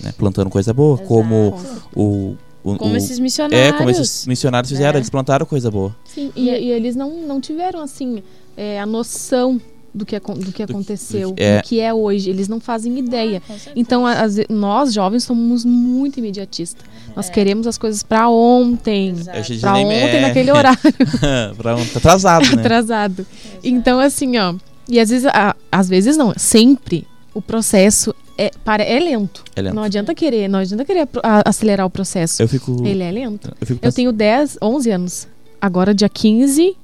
[0.00, 0.12] né?
[0.16, 1.82] Plantando coisa boa, como Exato.
[1.94, 3.60] o, o, Como o- esses missionários.
[3.60, 4.98] é, como esses missionários fizeram, É.
[4.98, 5.94] eles plantaram coisa boa.
[6.04, 8.22] Sim, e, e eles não, não tiveram, assim,
[8.56, 9.60] é, a noção
[9.92, 11.34] do que, do que aconteceu, do
[11.64, 11.84] que, é.
[11.86, 11.92] é.
[11.94, 12.30] hoje.
[12.30, 13.42] Eles não fazem ideia.
[13.46, 13.72] Certeza.
[13.74, 16.84] Então, a- às ve- nós, jovens, somos muito imediatistas.
[17.16, 17.32] Nós É.
[17.32, 19.08] queremos as coisas pra ontem.
[19.10, 19.36] Exato.
[19.38, 20.78] A gente Pra nem- ontem, é, naquele horário
[21.58, 22.54] pra um, tá atrasado, né?
[22.62, 23.20] atrasado.
[23.22, 23.58] Exato.
[23.64, 24.54] Então, assim, ó.
[24.88, 27.04] E às vezes, a- às vezes não, sempre
[27.34, 29.44] o processo é, para, é lento.
[29.54, 29.74] É lento.
[29.74, 31.08] Não adianta querer, não adianta querer
[31.44, 32.42] acelerar o processo.
[32.42, 32.82] Eu fico.
[32.86, 33.52] Ele é lento.
[33.60, 35.28] Eu fico Eu tenho 10, 11 anos.
[35.60, 36.74] Agora, dia 15,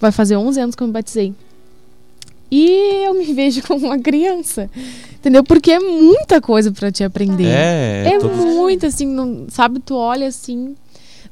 [0.00, 1.32] vai fazer 11 anos que eu me batizei.
[2.50, 4.68] E eu me vejo como uma criança.
[5.14, 5.44] Entendeu?
[5.44, 7.46] Porque é muita coisa pra te aprender.
[7.46, 9.80] É, É todos- muito, assim, não- sabe?
[9.80, 10.74] Tu olha assim,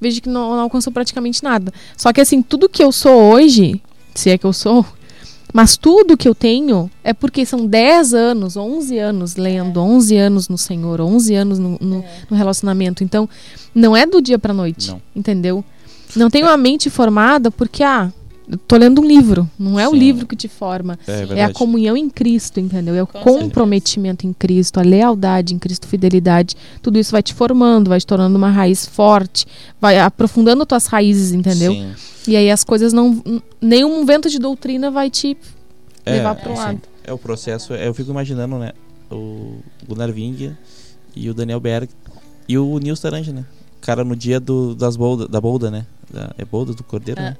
[0.00, 1.72] vejo que não, não alcançou praticamente nada.
[1.96, 3.80] Só que, assim, tudo que eu sou hoje,
[4.14, 4.84] se é que eu sou,
[5.52, 10.48] mas tudo que eu tenho é porque são 10 anos, 11 anos lendo, 11 anos
[10.48, 13.02] no Senhor, 11 anos no, no- no relacionamento.
[13.02, 13.28] Então,
[13.74, 15.00] não é do dia pra noite, Não.
[15.16, 15.64] entendeu?
[16.16, 18.12] Não tenho a mente formada porque, ah,
[18.66, 19.48] tô lendo um livro.
[19.58, 19.98] Não é o Sim.
[19.98, 20.98] livro que te forma.
[21.06, 22.94] É, É a comunhão em Cristo, entendeu?
[22.94, 23.38] É o Com certeza.
[23.40, 26.56] comprometimento em Cristo, a lealdade em Cristo, fidelidade.
[26.82, 29.46] Tudo isso vai te formando, vai te tornando uma raiz forte,
[29.80, 31.72] vai aprofundando tuas raízes, entendeu?
[31.72, 31.92] Sim.
[32.26, 33.22] E aí as coisas não.
[33.60, 35.36] Nenhum vento de doutrina vai te
[36.06, 36.62] É, levar pro é, sim.
[36.62, 36.80] lado.
[37.04, 38.72] É o processo, é, eu fico imaginando, né?
[39.10, 39.56] O
[39.88, 40.52] Gunnar Ving
[41.16, 41.88] e o Daniel Berg
[42.46, 43.44] e o Nils Tarange, né?
[43.80, 45.86] O cara no dia do, das bolda, da bolda, né?
[46.12, 47.24] Da- é bolda do cordeiro, É.
[47.30, 47.36] né?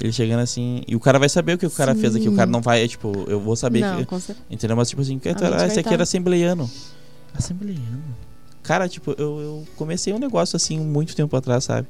[0.00, 2.28] Ele chegando assim, e o cara vai saber o que o cara fez aqui.
[2.28, 2.36] O Sim.
[2.36, 4.04] cara não vai, é, tipo, eu vou saber não, que.
[4.04, 4.46] com certeza.
[4.50, 4.76] Entendeu?
[4.76, 6.70] Mas tipo assim, ah, esse aqui tá- era assembleiano.
[7.34, 8.02] Assembleiano.
[8.62, 11.86] Cara, tipo, eu, eu comecei um negócio assim muito tempo atrás, sabe?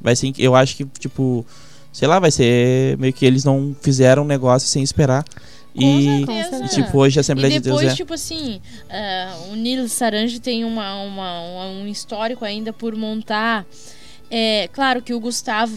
[0.00, 1.44] Vai ser, eu acho que, tipo,
[1.92, 5.24] sei lá, vai ser meio que eles não fizeram um negócio sem esperar.
[5.74, 7.96] e, e, tipo, hoje a E Assembleia de Deus depois, é.
[7.96, 13.64] tipo assim, ah, o Nilo Sarange tem uma, uma- uma- um histórico ainda por montar.
[14.30, 15.76] É, claro que o Gustavo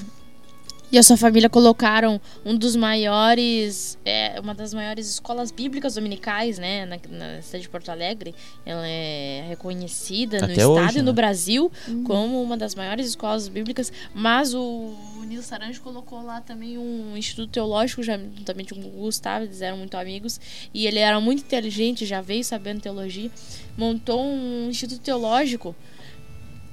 [0.91, 6.57] e a sua família colocaram um dos maiores, é, uma das maiores escolas bíblicas dominicais,
[6.59, 8.35] né, na, na cidade de Porto Alegre.
[8.65, 11.13] Ela é reconhecida no Até estado hoje, e no né?
[11.13, 12.03] Brasil Uhum.
[12.03, 17.15] como uma das maiores escolas bíblicas, mas o, o Nilo Sarange colocou lá também um
[17.15, 20.39] instituto teológico, já, juntamente com o Gustavo, eles eram muito amigos,
[20.73, 23.29] e ele era muito inteligente, já veio sabendo teologia,
[23.77, 25.75] montou um instituto teológico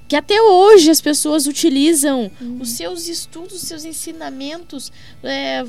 [0.09, 4.91] que até hoje as pessoas utilizam os seus estudos, os seus ensinamentos.
[5.23, 5.63] É,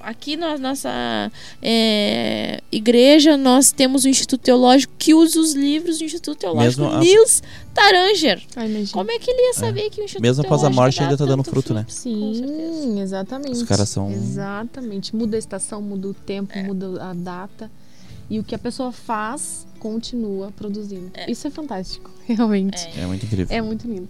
[0.00, 1.32] aqui na nossa
[1.62, 6.94] é, igreja, nós temos um Instituto Teológico que usa os livros do Instituto Teológico Mesmo
[6.96, 7.42] a- Nils
[7.74, 8.42] Taranger.
[8.54, 8.92] Ah, imagina.
[8.92, 11.24] Como é que ele ia saber que o Instituto Mesmo após a morte ainda tá
[11.24, 11.84] dando tanto fruto, né?
[11.88, 13.52] Sim, exatamente.
[13.52, 15.14] Os caras são- Exatamente.
[15.16, 16.62] Muda a estação, muda o tempo, É.
[16.62, 17.70] muda a data.
[18.28, 21.10] E o que a pessoa faz, continua produzindo.
[21.14, 21.30] É.
[21.30, 22.88] Isso é fantástico, realmente.
[22.96, 23.02] É.
[23.02, 23.56] É muito incrível.
[23.56, 24.08] É muito lindo.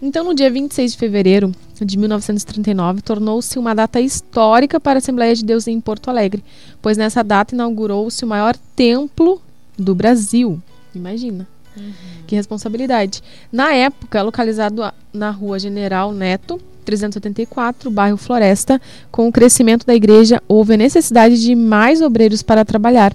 [0.00, 5.34] Então, no dia 26 de fevereiro de 1939, tornou-se uma data histórica para a Assembleia
[5.34, 6.44] de Deus em Porto Alegre,
[6.80, 9.40] pois nessa data inaugurou-se o maior templo
[9.78, 10.60] do Brasil.
[10.94, 11.46] Imagina.
[11.76, 11.92] Uhum.
[12.26, 13.22] Que responsabilidade.
[13.52, 20.42] Na época, localizado na rua General Neto, 384, bairro Floresta, com o crescimento da igreja,
[20.48, 23.14] houve a necessidade de mais obreiros para trabalhar.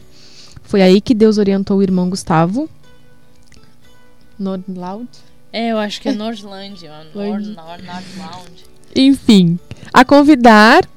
[0.72, 2.70] Foi aí que Deus orientou o irmão Gustavo.
[4.40, 5.06] Nordlaud?
[5.52, 6.86] É, eu acho que é Nordland.
[8.96, 9.60] Enfim,
[9.94, 10.88] a convidar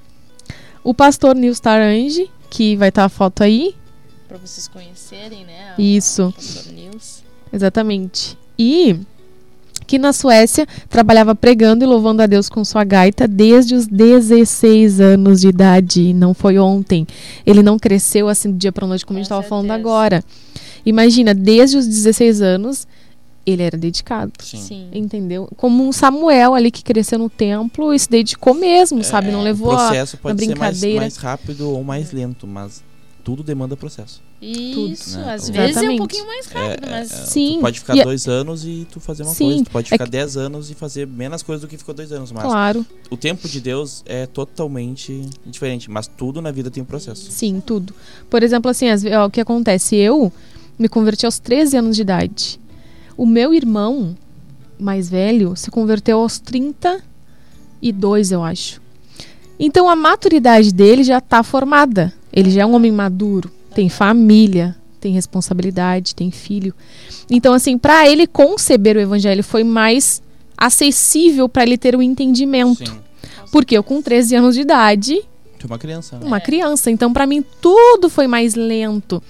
[0.85, 3.75] o pastor Nils Tarange, que vai estar a foto aí,
[4.29, 5.75] Pra vocês conhecerem, né?
[5.77, 6.29] Isso.
[6.29, 7.25] O pastor Nils.
[7.53, 8.39] exatamente.
[8.57, 9.01] E
[9.87, 15.01] que na Suécia trabalhava pregando e louvando a Deus com sua gaita desde os 16
[15.01, 16.15] anos de idade.
[16.15, 17.07] Não foi ontem.
[17.45, 20.25] Ele não cresceu assim do dia para noite como a gente Com estava falando agora.
[20.87, 22.87] Imagina, desde os 16 anos
[23.47, 24.33] ele era dedicado.
[24.41, 24.57] Sim.
[24.59, 24.89] Sim.
[24.93, 25.49] Entendeu?
[25.57, 29.31] Como um Samuel ali que cresceu no templo e se dedicou mesmo, sabe?
[29.31, 31.01] Não É, levou o a, processo pode ser mais, brincadeira.
[31.03, 32.83] mais rápido ou mais lento, mas
[33.25, 34.23] tudo demanda processo.
[34.41, 35.33] Isso, né?
[35.35, 35.53] às Exatamente.
[35.75, 37.11] vezes é um pouquinho mais rápido, É, mas.
[37.13, 39.65] é, Sim, Tu pode ficar e dois anos e tu fazer uma Sim, coisa.
[39.65, 42.13] Tu pode é ficar que- dez anos e fazer menos coisa do que ficou dois
[42.13, 42.31] anos.
[42.31, 45.91] Mas Claro, o tempo de Deus é totalmente diferente.
[45.91, 47.31] Mas tudo na vida tem um processo.
[47.33, 47.95] sim, tudo.
[48.29, 49.97] Por exemplo, assim, ó, o que acontece?
[49.97, 50.31] Eu
[50.79, 52.61] me converti aos 13 anos de idade.
[53.17, 54.15] O meu irmão
[54.79, 58.83] mais velho se converteu aos 32, eu acho.
[59.59, 62.13] Então a maturidade dele já está formada.
[62.35, 66.75] Ele já é um homem maduro, tem família, tem responsabilidade, tem filho.
[67.31, 70.23] Então, assim, para ele conceber o evangelho foi mais
[70.57, 72.89] acessível para ele ter o entendimento.
[72.89, 72.99] Sim.
[73.53, 75.23] Porque eu, com 13 anos de idade,
[75.67, 76.27] uma criança, né?
[76.27, 76.91] uma criança.
[76.91, 79.23] Então, para mim, tudo foi mais lento.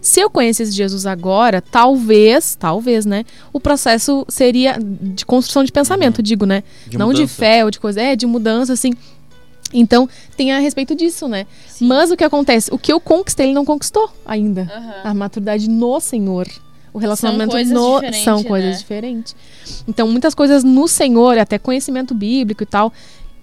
[0.00, 3.24] Se eu conhecesse Jesus agora, talvez, talvez, né?
[3.52, 6.62] O processo seria de construção de pensamento, digo, né?
[6.86, 7.34] De Não de mudança.
[7.34, 8.92] fé ou de coisa, é, de mudança, assim.
[9.72, 11.46] Então, tem a respeito disso, né?
[11.66, 11.86] Sim.
[11.86, 12.72] Mas o que acontece?
[12.72, 14.62] O que eu conquistei, ele não conquistou ainda.
[14.62, 14.94] Aham.
[15.04, 16.48] A maturidade no Senhor.
[16.92, 18.76] O relacionamento coisas no diferentes, são coisas né?
[18.76, 19.36] diferentes.
[19.86, 22.92] Então, muitas coisas no Senhor, até conhecimento bíblico e tal,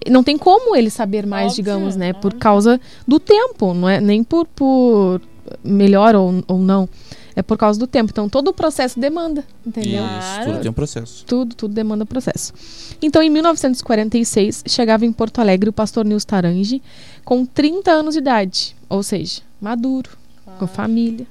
[0.09, 2.13] não tem como ele saber mais, Óbvio, digamos, né?
[2.13, 2.39] Por óbvio.
[2.39, 5.21] causa do tempo, não é nem por, por
[5.63, 6.89] melhor ou, ou não.
[7.37, 8.09] É por causa do tempo.
[8.11, 10.03] Então, todo o processo demanda, entendeu?
[10.03, 10.45] Isso, Claro.
[10.45, 11.23] tudo tem um processo.
[11.23, 12.51] Tudo, tudo demanda processo.
[12.99, 16.81] Então, em 1946, chegava em Porto Alegre o pastor Nils Tarange,
[17.23, 20.09] com 30 anos de idade, ou seja, maduro,
[20.57, 21.27] com família.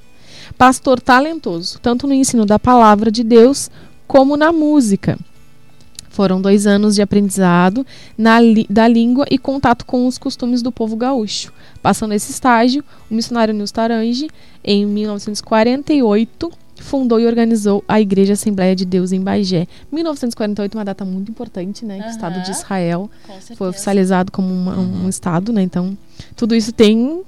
[0.57, 3.69] Pastor talentoso, tanto no ensino da palavra de Deus
[4.07, 5.19] como na música.
[6.17, 7.85] Foram dois anos de aprendizado
[8.17, 11.53] na li- da língua e contato com os costumes do povo gaúcho.
[11.83, 14.31] Passando esse estágio, o missionário Nils Tarange,
[14.65, 19.67] em 1948, fundou e organizou a Igreja Assembleia de Deus em Bagé.
[19.93, 22.03] 1948 uma data muito importante, né?
[22.07, 22.51] O Estado de.
[22.51, 23.11] Israel
[23.55, 25.09] foi oficializado como uma- um Uhum.
[25.11, 25.61] Estado, né?
[25.61, 25.97] Então,
[26.35, 27.21] tudo isso tem...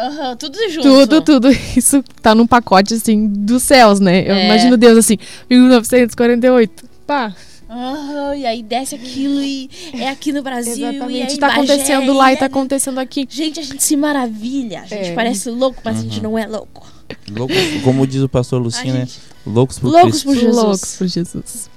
[0.00, 0.82] Aham, tudo junto.
[0.82, 4.22] Tudo, tudo isso tá num pacote, assim, dos céus, né?
[4.26, 4.46] Eu É.
[4.46, 5.18] imagino Deus, assim,
[5.50, 6.88] 1948.
[7.06, 7.34] Pá,
[7.68, 10.74] Aham, e aí desce aquilo e é aqui no Brasil.
[10.76, 11.32] E exatamente.
[11.32, 13.26] aí Tá acontecendo lá e tá é- acontecendo aqui.
[13.28, 14.80] Gente, a gente se maravilha.
[14.82, 15.14] A gente É.
[15.14, 16.22] parece louco, mas a gente Uhum.
[16.22, 16.86] não é louco.
[17.30, 19.00] Loucos, como diz o pastor A Lucinho, né?
[19.00, 20.24] gente- Loucos por Loucos Cristo.
[20.26, 20.56] por Jesus.
[20.56, 21.70] Loucos por Jesus.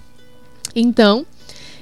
[0.76, 1.26] Então,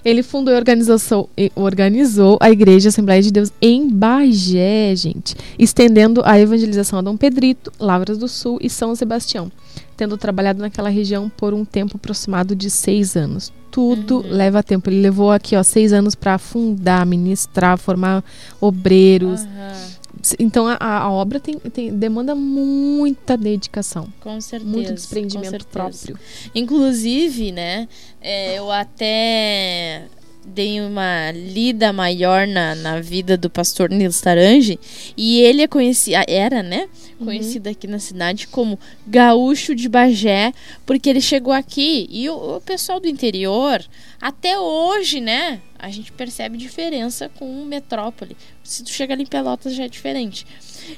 [0.04, 6.40] ele fundou e organizou, organizou a Igreja Assembleia de Deus em Bagé, gente, estendendo a
[6.40, 9.52] evangelização a Dom Pedrito, Lavras do Sul e São Sebastião,
[9.98, 13.52] tendo trabalhado naquela região por um tempo aproximado de seis anos.
[13.72, 14.24] Tudo Uhum.
[14.32, 14.90] leva tempo.
[14.90, 18.24] Ele levou aqui, ó, seis anos para fundar, ministrar, formar
[18.60, 19.42] obreiros.
[19.42, 19.99] Aham,
[20.38, 24.70] Então a, a- obra tem, tem- demanda muita dedicação, com certeza.
[24.72, 25.70] muito desprendimento certeza.
[25.72, 26.20] próprio.
[26.54, 27.88] Inclusive, né,
[28.22, 30.06] é, eu até
[30.50, 34.80] dei uma lida maior na, na vida do pastor Nils Tarange
[35.16, 40.54] e ele é conhecido, era, né, conhecido aqui na cidade como Gaúcho de Bagé,
[40.86, 43.84] porque ele chegou aqui e o, o pessoal do interior,
[44.20, 48.36] até hoje, né, a gente percebe diferença com metrópole.
[48.64, 50.46] Se tu chega ali em Pelotas já é diferente.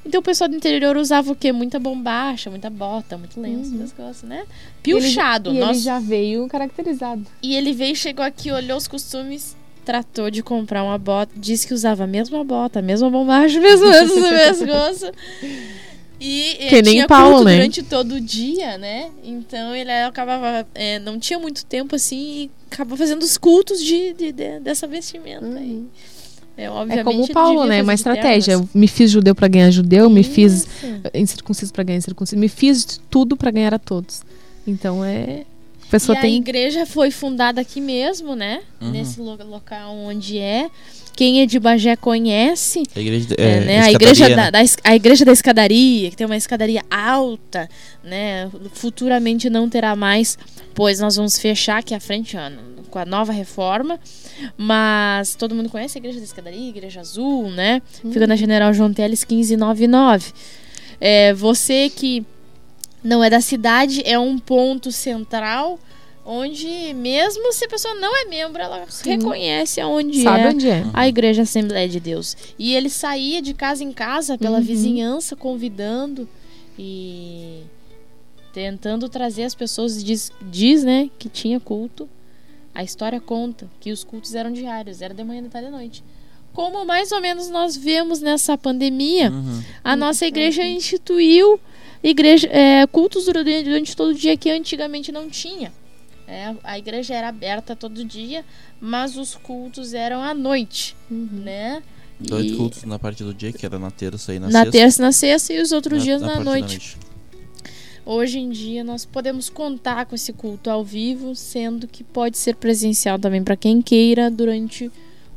[0.05, 1.51] Então o pessoal do interior usava o quê?
[1.51, 3.77] Muita bombacha, muita bota, muito lenço, Uhum.
[3.83, 4.43] essas coisas, né?
[4.83, 5.49] Piochado.
[5.51, 7.25] E ele Nossa, já veio caracterizado.
[7.41, 11.73] e ele veio, chegou aqui, olhou os costumes, tratou de comprar uma bota, disse que
[11.73, 15.11] usava a mesma bota, a mesma bombacha, o mesmo lenço no pescoço.
[16.23, 17.55] E eh, Que nem tinha Paulo, culto né?
[17.55, 19.09] durante todo o dia, né?
[19.23, 24.13] Então ele acabava, eh, não tinha muito tempo assim e acabou fazendo os cultos de,
[24.13, 25.45] de- de- dessa vestimenta.
[25.57, 25.83] aí.
[26.61, 27.69] É, É como o Paulo, né?
[27.77, 28.61] fazer Uma estratégia.
[28.73, 30.67] me fiz judeu pra ganhar judeu, me fiz Isso.
[31.13, 34.21] incircunciso pra ganhar incircunciso, me fiz tudo pra ganhar a todos.
[34.67, 35.43] Então é.
[35.87, 36.35] A pessoa e a tem.
[36.37, 38.61] igreja foi fundada aqui mesmo, né?
[38.79, 38.91] Uhum.
[38.91, 40.69] Nesse lo- local onde é.
[41.15, 42.83] Quem é de Bagé conhece.
[42.95, 43.79] A igreja, É, é, né?
[43.81, 44.51] A igreja da, né?
[44.51, 47.69] da es- a igreja da escadaria, que tem uma escadaria alta,
[48.03, 48.49] né?
[48.73, 50.37] Futuramente não terá mais,
[50.73, 52.49] pois nós vamos fechar aqui à frente ó,
[52.89, 53.99] com a nova reforma.
[54.57, 57.81] Mas todo mundo conhece a igreja da escadaria, igreja azul, né?
[58.11, 60.31] Fica na General João Teles 1599.
[60.99, 62.25] É, você que
[63.03, 65.79] não é da cidade, é um ponto central
[66.25, 69.11] onde, mesmo se a pessoa não é membro, ela Sim.
[69.17, 70.83] reconhece aonde Sabe é onde é.
[70.93, 72.37] a Igreja Assembleia de Deus.
[72.59, 74.63] E ele saía de casa em casa pela Uhum.
[74.63, 76.27] vizinhança, convidando
[76.77, 77.61] e
[78.53, 80.03] tentando trazer as pessoas.
[80.03, 82.07] Diz, diz, né, que tinha culto.
[82.73, 85.75] A história conta que os cultos eram diários, era de manhã, de tarde e de
[85.75, 86.03] noite.
[86.53, 89.61] Como mais ou menos nós vemos nessa pandemia, Uhum.
[89.83, 91.59] a nossa igreja instituiu
[92.03, 95.71] igreja, é, cultos durante, durante todo o dia que antigamente não tinha.
[96.31, 98.45] É, a igreja era aberta todo dia,
[98.79, 101.27] mas os cultos eram à noite, Uhum.
[101.43, 101.83] né?
[102.17, 104.71] Dois E- cultos na parte do dia, que era na terça e na, Na, sexta.
[104.71, 106.97] terça e na sexta e os outros dias na, parte da noite.
[108.05, 112.55] Hoje em dia nós podemos contar com esse culto ao vivo, sendo que pode ser
[112.55, 114.89] presencial também para quem queira durante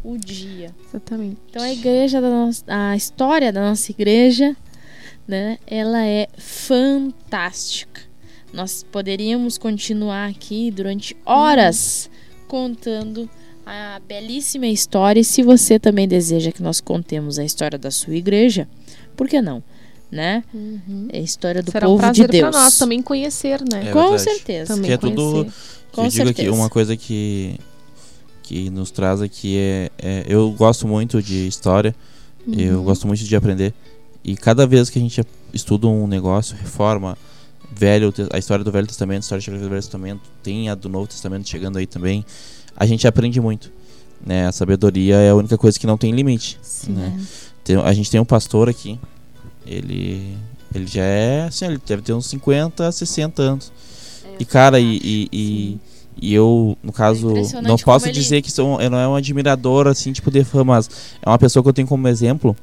[0.04, 0.72] o dia.
[0.88, 1.38] Exatamente.
[1.50, 4.56] Então a igreja da nossa, a história da nossa igreja,
[5.26, 8.02] né, ela é fantástica.
[8.54, 12.08] Nós poderíamos continuar aqui durante horas
[12.48, 13.28] contando
[13.66, 15.20] a belíssima história.
[15.20, 18.68] E se você também deseja que nós contemos a história da sua igreja,
[19.16, 19.62] por que não?
[20.12, 20.44] né?
[20.54, 21.08] Uhum.
[21.12, 22.50] É a história do Será um povo de prazer Deus.
[22.50, 23.88] pra nós também conhecer, né?
[23.88, 24.22] É Com verdade.
[24.22, 24.74] certeza.
[24.74, 25.52] Também Que é tudo-.
[25.90, 26.52] Com eu digo aqui, certeza.
[26.52, 27.58] uma coisa que,
[28.44, 31.96] que nos traz aqui é, é- Eu gosto muito de história,
[32.46, 32.84] eu Uhum.
[32.84, 33.74] gosto muito de aprender.
[34.22, 35.20] E cada vez que a gente
[35.52, 37.18] estuda um negócio, reforma,
[37.76, 41.06] velho, a história do Velho Testamento, a história do Velho Testamento, tem a do Novo
[41.06, 42.24] Testamento chegando aí também,
[42.76, 43.70] a gente aprende muito.
[44.24, 44.46] Né?
[44.46, 46.58] A sabedoria é a única coisa que não tem limite.
[46.62, 46.92] Sim.
[46.92, 47.20] né?
[47.62, 48.98] Tem- a gente tem um pastor aqui,
[49.66, 50.36] ele,
[50.74, 53.72] ele já é, assim, ele deve ter uns 50, 60 anos.
[54.38, 55.78] E cara, e, e, e,
[56.20, 59.06] e eu, no caso, impressionante não posso como ele- dizer que sou, eu não é
[59.08, 60.88] um admirador assim, tipo de fã, mas
[61.22, 62.56] é uma pessoa que eu tenho como exemplo,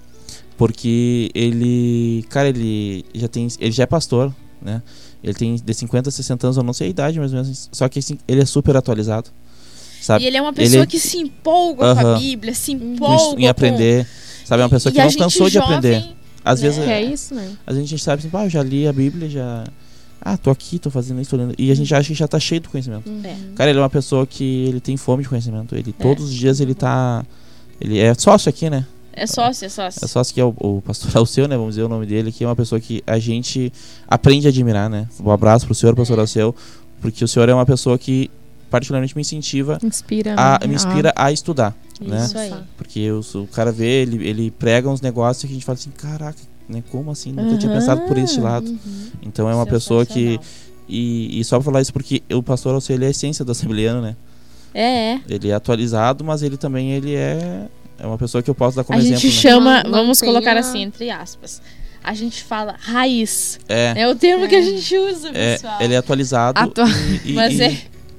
[0.57, 4.82] porque ele, cara, ele já tem, ele já é pastor, né?
[5.24, 7.88] Ele tem de 50 a 60 anos, eu não sei a idade ou menos, só
[7.89, 9.30] que assim, ele é super atualizado.
[10.01, 10.24] Sabe?
[10.24, 12.18] E ele é uma pessoa Ele- que se empolga com a.
[12.18, 14.07] Bíblia, se Com empolga em com- aprender.
[14.45, 16.09] Sabe, é uma pessoa E que não cansou de jovem, aprender.
[16.43, 16.68] Às né?
[16.70, 17.51] vezes Que é isso, né?
[17.68, 19.64] às vezes a gente sabe assim, pá, eu já li a Bíblia, já.
[20.20, 21.53] Ah, tô aqui, tô fazendo isso, tô lendo.
[21.57, 23.09] E a gente acha que já tá cheio do conhecimento.
[23.24, 23.36] É.
[23.55, 25.76] Cara, ele é uma pessoa que ele tem fome de conhecimento.
[25.76, 27.24] Ele todos os dias ele tá.
[27.80, 28.86] Ele é sócio aqui, né?
[29.14, 30.03] É sócio, é sócio.
[30.03, 31.55] É sócio que é o, o pastor Alceu, né?
[31.57, 33.72] Vamos dizer o nome dele, que é uma pessoa que a gente
[34.07, 35.07] aprende a admirar, né?
[35.20, 36.22] Um abraço pro senhor, pastor É.
[36.22, 36.55] Alceu,
[37.01, 38.30] porque o senhor é uma pessoa que
[38.70, 40.34] particularmente me incentiva Inspira.
[40.38, 40.68] a, né?
[40.68, 42.26] me inspira a estudar, Ah, né?
[42.26, 42.53] Isso aí.
[42.78, 45.89] Porque o, o cara vê, ele, ele prega uns negócios que a gente fala assim,
[45.91, 46.39] caraca,
[46.70, 46.82] né?
[46.89, 47.34] Como assim?
[47.34, 47.80] Nunca tinha Aham.
[47.82, 48.68] pensado por este lado.
[48.70, 49.07] Uhum.
[49.24, 50.39] Então é uma pessoa que.
[50.88, 53.51] E, e só pra falar isso porque o pastor Alceu, ele é a essência do
[53.51, 54.16] assembleano, né?
[54.74, 55.22] É, é.
[55.28, 57.68] Ele é atualizado, mas ele também ele é,
[58.02, 59.41] é uma pessoa que eu posso dar como A exemplo, gente né?
[59.41, 61.62] chama, Não- vamos não colocar a- assim, entre aspas.
[62.04, 63.60] A gente fala raiz.
[63.70, 64.62] É, É o termo que a É.
[64.64, 65.78] gente usa, é, pessoal.
[65.82, 66.88] ele é atualizado Atua-
[67.24, 67.78] e, e- Mas e- é,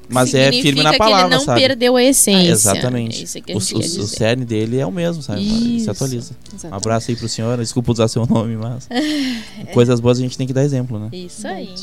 [0.08, 1.60] mas é firme na que palavra, ele não sabe?
[1.62, 2.50] perdeu a essência.
[2.50, 3.20] Exatamente.
[3.20, 5.40] É isso que a O, gente o, o cerne dele é o mesmo, sabe?
[5.40, 5.84] Ele Isso.
[5.86, 6.32] se atualiza.
[6.52, 6.76] Um Exatamente.
[6.76, 8.86] abraço aí pro senhor, desculpa usar seu nome, mas
[9.66, 9.72] É.
[9.72, 11.08] coisas boas a gente tem que dar exemplo, né?
[11.12, 11.74] Isso aí.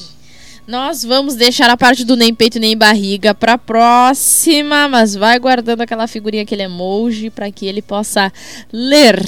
[0.70, 5.82] Nós vamos deixar a parte do nem peito nem barriga pra próxima, mas vai guardando
[5.82, 8.32] aquela figurinha, aquele emoji, pra que ele possa
[8.72, 9.20] ler,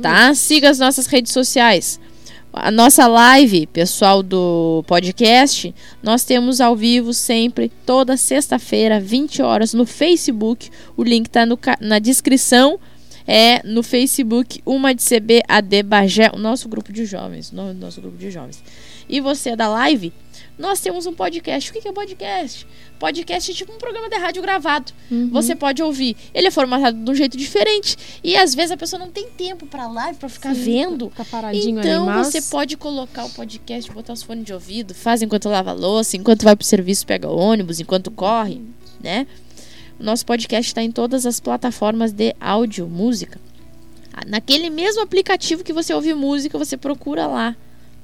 [0.00, 0.34] tá?
[0.34, 2.00] Siga as nossas redes sociais.
[2.50, 9.74] A nossa live, pessoal do podcast, nós temos ao vivo sempre, toda sexta-feira, 20 horas,
[9.74, 10.70] no Facebook.
[10.96, 12.80] O link tá ca- na descrição.
[13.28, 17.52] É no Facebook, uma de CB AD Bagé, o nosso grupo de jovens.
[17.52, 18.60] No, nosso grupo de jovens.
[19.08, 20.12] E você é da live?
[20.60, 21.70] Nós temos um podcast.
[21.70, 22.66] O que é podcast?
[22.98, 24.92] Podcast é tipo um programa de rádio gravado.
[25.10, 25.30] Uhum.
[25.30, 26.14] Você pode ouvir.
[26.34, 27.96] Ele é formatado de um jeito diferente.
[28.22, 31.08] E às vezes a pessoa não tem tempo pra live, pra ficar Sim, vendo.
[31.08, 32.26] Fica paradinho Então ali, mas...
[32.26, 36.18] você pode colocar o podcast, botar os fones de ouvido, faz enquanto lava a louça,
[36.18, 38.60] enquanto vai pro serviço, pega o ônibus, enquanto corre,
[39.02, 39.26] né?
[39.98, 43.40] O nosso podcast está em todas as plataformas de áudio, música.
[44.12, 47.56] Ah, Naquele mesmo aplicativo que você ouve música, você procura lá.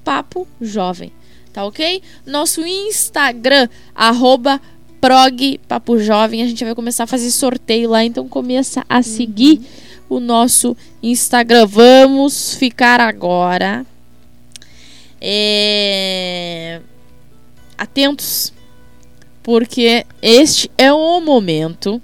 [0.02, 1.12] Papo Jovem.
[1.56, 2.02] Tá ok?
[2.26, 4.60] Nosso Instagram, arroba
[5.00, 6.42] prog Papo Jovem.
[6.42, 9.62] A gente vai começar a fazer sorteio lá, então começa a seguir
[10.06, 11.64] o nosso Instagram.
[11.64, 13.86] Vamos ficar agora
[15.18, 16.82] é,
[17.78, 18.52] atentos,
[19.42, 22.02] porque este é o momento,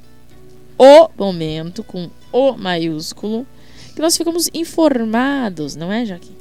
[0.79, 3.47] o momento com o maiúsculo,
[3.95, 6.35] que nós ficamos informados, não é, Joaquim?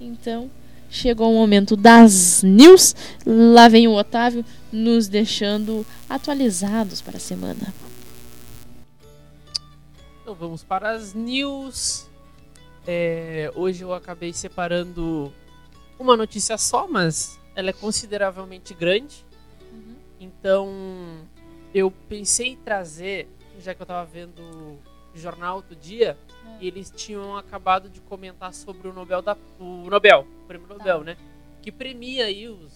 [0.00, 0.50] Então,
[0.94, 2.94] chegou o momento das news.
[3.26, 7.74] Lá vem o Otávio nos deixando atualizados para a semana.
[10.22, 12.08] Então vamos para as news.
[12.86, 15.32] É, hoje eu acabei separando
[15.98, 19.26] uma notícia só, mas ela é consideravelmente grande.
[20.20, 20.70] Então
[21.74, 23.28] eu pensei em trazer,
[23.58, 24.78] já que eu estava vendo
[25.18, 26.16] jornal outro dia,
[26.60, 31.04] e eles tinham acabado de comentar sobre o Nobel da o Nobel, o Prêmio Nobel,
[31.04, 31.16] né?
[31.62, 32.72] Que premia aí os,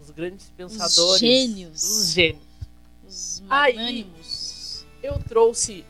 [0.00, 1.82] os grandes pensadores, gênios.
[1.82, 2.42] os gênios.
[3.06, 3.74] Os Aí.
[3.74, 4.86] magnânimos.
[5.02, 5.84] Eu trouxe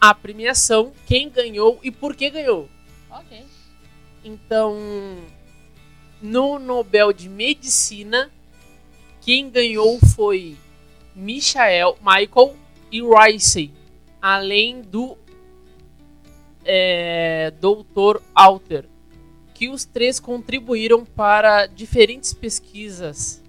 [0.00, 2.68] a premiação, quem ganhou e por que ganhou.
[3.10, 3.44] Ok.
[4.24, 4.76] Então,
[6.20, 8.30] no Nobel de Medicina,
[9.20, 10.56] quem ganhou foi
[11.14, 12.56] Michael, Michael
[12.92, 13.70] e Rice,
[14.26, 15.16] além do
[16.64, 18.20] é, Dr.
[18.34, 18.88] Alter,
[19.54, 23.40] que os três contribuíram para diferentes pesquisas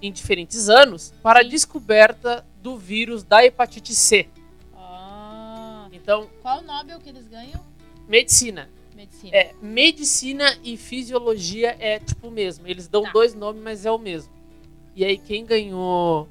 [0.00, 4.26] em diferentes anos para a descoberta do vírus da hepatite C.
[4.74, 7.62] Ah, Então, qual o Nobel que eles ganham?
[8.08, 8.70] medicina.
[8.94, 9.36] Medicina.
[9.36, 12.66] É, medicina e fisiologia é tipo o mesmo.
[12.66, 13.10] Eles dão Tá.
[13.12, 14.32] dois nomes, mas é o mesmo.
[14.94, 16.26] E aí quem ganhou.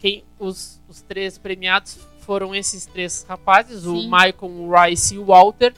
[0.00, 4.04] Quem os, os três premiados foram esses três rapazes, o Sim.
[4.06, 5.72] Michael, o Rice e o Walter.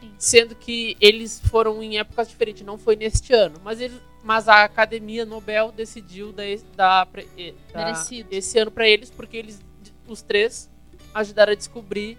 [0.00, 0.10] Sim.
[0.18, 3.56] Sendo que eles foram em épocas diferentes, não foi neste ano.
[3.64, 7.08] Mas, ele, mas a Academia Nobel decidiu dar, esse- dar,
[8.30, 9.60] esse ano para eles, porque eles,
[10.06, 10.70] os três,
[11.14, 12.18] ajudaram a descobrir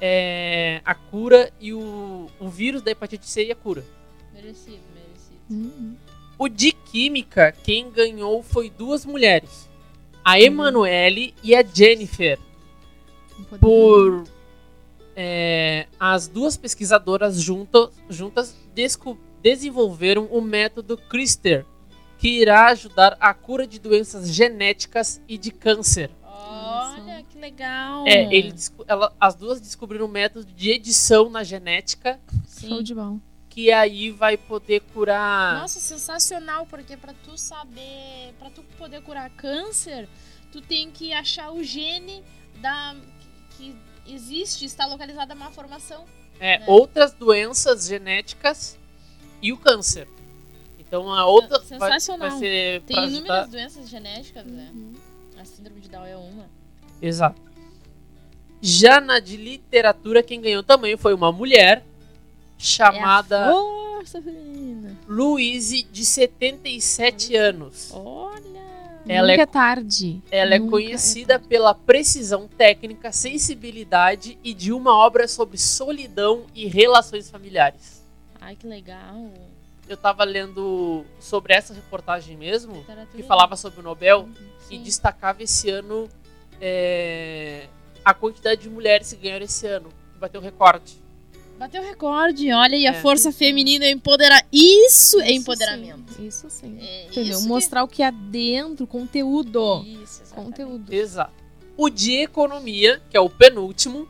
[0.00, 3.84] eh, a cura e o, o vírus da hepatite C e a cura.
[4.34, 5.40] Merecido, merecido.
[5.50, 5.96] Uhum.
[6.38, 9.68] O de Química, quem ganhou foi duas mulheres.
[10.22, 12.38] A Emanuele e a Jennifer.
[13.60, 14.24] Por
[15.14, 18.54] é, as duas pesquisadoras junto- juntas
[19.42, 21.64] desenvolveram o método CRISPR,
[22.18, 26.10] que irá ajudar a cura de doenças genéticas e de câncer.
[26.24, 28.04] Olha, que legal.
[28.06, 28.54] É, ele
[28.86, 32.20] ela- as duas descobriram um método de edição na genética
[32.60, 33.18] Show de bola.
[33.48, 35.60] que aí vai poder curar.
[35.60, 40.08] Nossa, sensacional, porque pra tu saber, pra tu poder curar câncer,
[40.52, 42.22] tu tem que achar o gene
[42.60, 42.94] da
[43.56, 43.76] que
[44.06, 46.04] existe, está localizada uma formação.
[46.38, 46.64] É, né?
[46.68, 48.78] outras doenças genéticas
[49.40, 50.06] e o câncer.
[50.78, 52.38] Então a outra vai, vai Sensacional.
[52.38, 53.46] ser Tem inúmeras ajudar.
[53.46, 54.72] doenças genéticas, né?
[55.38, 56.48] A síndrome de Down é uma.
[57.00, 57.40] Exato.
[58.60, 61.84] Já na de literatura, quem ganhou também foi uma mulher
[62.58, 64.96] chamada É a.
[65.06, 67.90] Louise, de 77 anos.
[67.92, 68.55] Olha.
[69.08, 70.22] Ela é- Nunca é tarde.
[70.30, 71.48] Ela é Nunca conhecida tarde.
[71.48, 78.04] pela precisão técnica, sensibilidade e de uma obra sobre solidão e relações familiares.
[78.40, 79.30] Ai, que legal.
[79.88, 83.16] Eu tava lendo sobre essa reportagem mesmo, Literatura.
[83.16, 84.28] que falava sobre o Nobel,
[84.68, 84.82] e Sim.
[84.82, 86.08] destacava esse ano
[86.60, 87.66] é,
[88.04, 89.88] a quantidade de mulheres que ganharam esse ano.
[90.12, 90.94] que Bateu recorde.
[91.58, 93.00] Bateu recorde, olha, e a É.
[93.00, 94.46] força feminina é empoderar.
[94.52, 96.12] Isso, é Isso empoderamento.
[96.12, 96.76] sim, Isso sim.
[96.80, 97.32] É Entendeu?
[97.32, 99.82] isso que- Mostrar o que há dentro, conteúdo.
[99.86, 100.34] Isso, exatamente.
[100.34, 100.92] Conteúdo.
[100.92, 101.32] Exato.
[101.76, 104.06] O de economia, que é o penúltimo,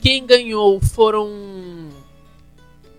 [0.00, 1.88] quem ganhou foram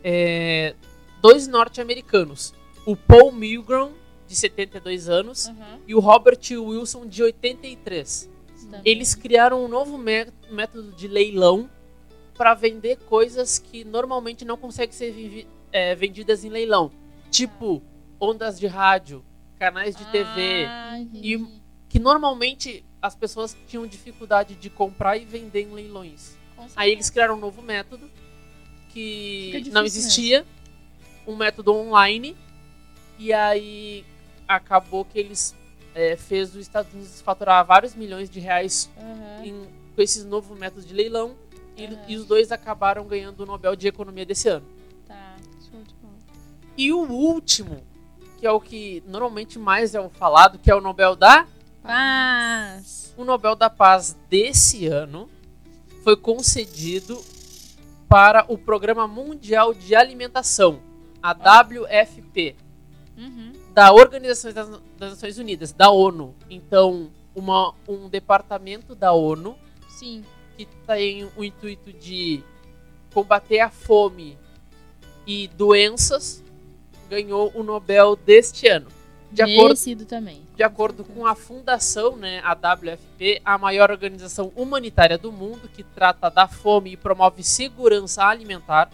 [0.04, 0.76] é,
[1.22, 2.54] dois norte-americanos.
[2.86, 3.92] O Paul Milgram,
[4.28, 8.30] de 72 anos, Aham, e o Robert Wilson, de 83.
[8.56, 8.82] isso também.
[8.84, 11.70] Eles criaram um novo mé- método de leilão
[12.38, 16.92] para vender coisas que normalmente não conseguem ser é, vendidas em leilão.
[17.30, 17.82] Tipo,
[18.20, 19.24] ondas de rádio,
[19.60, 25.62] canais de TV, Ah, E- que normalmente as pessoas tinham dificuldade de comprar e vender
[25.64, 26.36] em leilões.
[26.76, 28.10] Aí eles criaram um novo método
[28.90, 30.46] que difícil não existia,
[31.28, 32.36] um método online,
[33.20, 34.06] e aí
[34.48, 35.56] acabou que eles
[35.96, 39.46] é, fez os Estados Unidos faturar vários milhões de reais Aham.
[39.46, 41.36] em- com esses novos métodos de leilão,
[41.78, 42.00] e, Aham.
[42.08, 44.66] e os dois acabaram ganhando o Nobel de Economia desse ano.
[45.08, 45.36] Tá.
[45.70, 46.14] Show de bola.
[46.78, 47.82] E o último,
[48.40, 51.46] que é o que normalmente mais é falado, que é o Nobel da
[51.82, 53.14] Paz.
[53.18, 55.30] o Nobel da Paz desse ano
[56.04, 57.22] foi concedido
[58.10, 60.80] para o Programa Mundial de Alimentação,
[61.22, 62.56] a WFP,
[63.18, 63.54] Uhum.
[63.74, 66.36] da Organização das, das Nações Unidas, da ONU.
[66.50, 69.56] Então, uma- um departamento da ONU
[69.90, 70.24] Sim.
[70.58, 72.44] Que tem o intuito de
[73.14, 74.38] combater a fome
[75.26, 76.44] e doenças
[77.10, 78.88] ganhou o Nobel deste ano.
[79.32, 80.44] De acordo também.
[80.56, 85.84] de acordo com a fundação, né, a WFP, a maior organização humanitária do mundo que
[85.84, 88.92] trata da fome e promove segurança alimentar,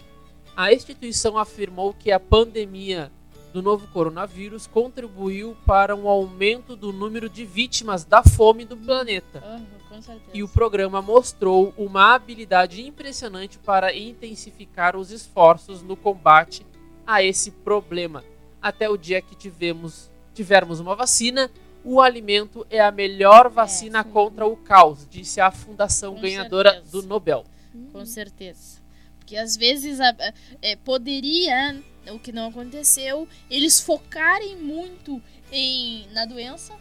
[0.56, 3.12] a instituição afirmou que a pandemia
[3.52, 9.42] do novo coronavírus contribuiu para um aumento do número de vítimas da fome do planeta.
[9.90, 10.20] Certeza.
[10.32, 16.64] E o programa mostrou uma habilidade impressionante para intensificar os esforços no combate
[17.06, 18.24] a esse problema.
[18.62, 21.50] Até o dia que tivemos, tivermos uma vacina,
[21.84, 24.10] o alimento é a melhor vacina sim.
[24.10, 26.92] contra o caos, disse a fundação Com ganhadora certeza.
[26.92, 27.44] do Nobel.
[27.92, 28.78] Com certeza.
[29.18, 30.14] Porque às vezes a-
[30.62, 31.76] é, poderia,
[32.08, 35.22] o que não aconteceu, eles focarem muito
[35.52, 36.74] em, na doença,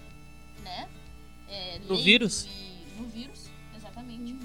[0.64, 0.88] né?
[1.48, 2.46] É, No vírus?
[2.46, 4.36] e- no vírus, exatamente.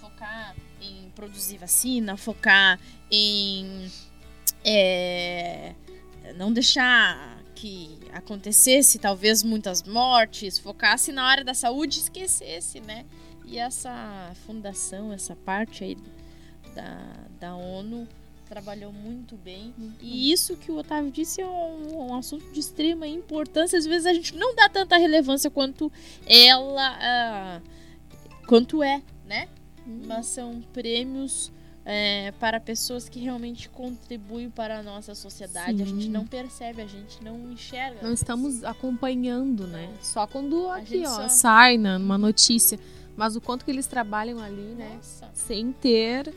[0.00, 2.78] Focar em produzir vacina, focar
[3.10, 3.90] em
[4.64, 5.74] é,
[6.36, 13.04] não deixar que acontecesse talvez muitas mortes, focasse na área da saúde e esquecesse, né?
[13.44, 15.96] E essa fundação, essa parte aí
[16.74, 16.98] da,
[17.40, 18.08] da ONU
[18.54, 19.74] trabalhou muito bem.
[20.00, 23.76] E isso que o Otávio disse é um, um assunto de extrema importância.
[23.76, 25.90] Às vezes a gente não dá tanta relevância quanto
[26.24, 26.96] ela.
[27.00, 27.60] ah,
[28.46, 29.48] quanto é, né?
[30.06, 31.50] Mas são prêmios
[31.84, 35.82] é, para pessoas que realmente contribuem para a nossa sociedade.
[35.82, 36.10] A gente Sim.
[36.10, 37.98] não percebe, a gente não enxerga.
[38.02, 39.92] Não estamos acompanhando, né?
[40.00, 42.78] Só quando A aqui, ó, só- sai numa notícia.
[43.16, 44.92] Mas o quanto que eles trabalham ali, né?
[44.94, 45.28] Nossa.
[45.34, 46.32] Sem ter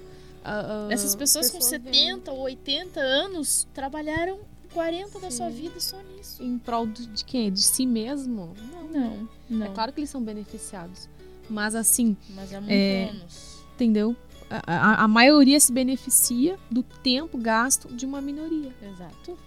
[0.47, 4.39] ah, Essas pessoas com pessoas 70 ou 80 anos trabalharam
[4.73, 5.55] 40 da sua Sim.
[5.55, 6.43] vida só nisso.
[6.43, 7.49] em prol de quê?
[7.49, 8.53] De si mesmo?
[8.71, 8.87] Não.
[8.87, 9.65] Não, não.
[9.65, 11.09] É claro que eles são beneficiados.
[11.49, 13.09] Mas assim, Mas é muito É.
[13.11, 13.57] ônus.
[13.73, 14.15] entendeu?
[14.49, 18.73] A, a- a maioria se beneficia do tempo gasto de uma minoria.
[18.81, 19.37] Exato.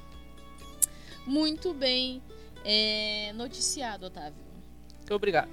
[1.26, 2.22] Muito bem
[2.64, 4.34] é, noticiado, Otávio.
[4.98, 5.50] Muito obrigado.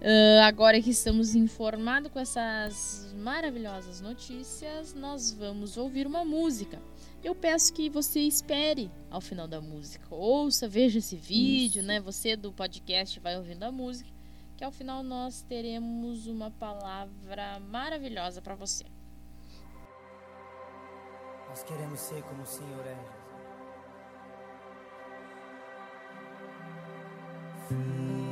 [0.00, 6.80] Ah, agora que estamos informados com essas maravilhosas notícias, nós vamos ouvir uma música.
[7.22, 10.06] Eu peço que você espere ao final da música.
[10.14, 12.00] Ouça, veja esse vídeo, né?
[12.00, 14.10] Você do podcast vai ouvindo a música,
[14.56, 18.84] que ao final nós teremos uma palavra maravilhosa para você.
[21.48, 23.18] Nós queremos ser como o Senhor é.
[27.68, 28.27] Jesus.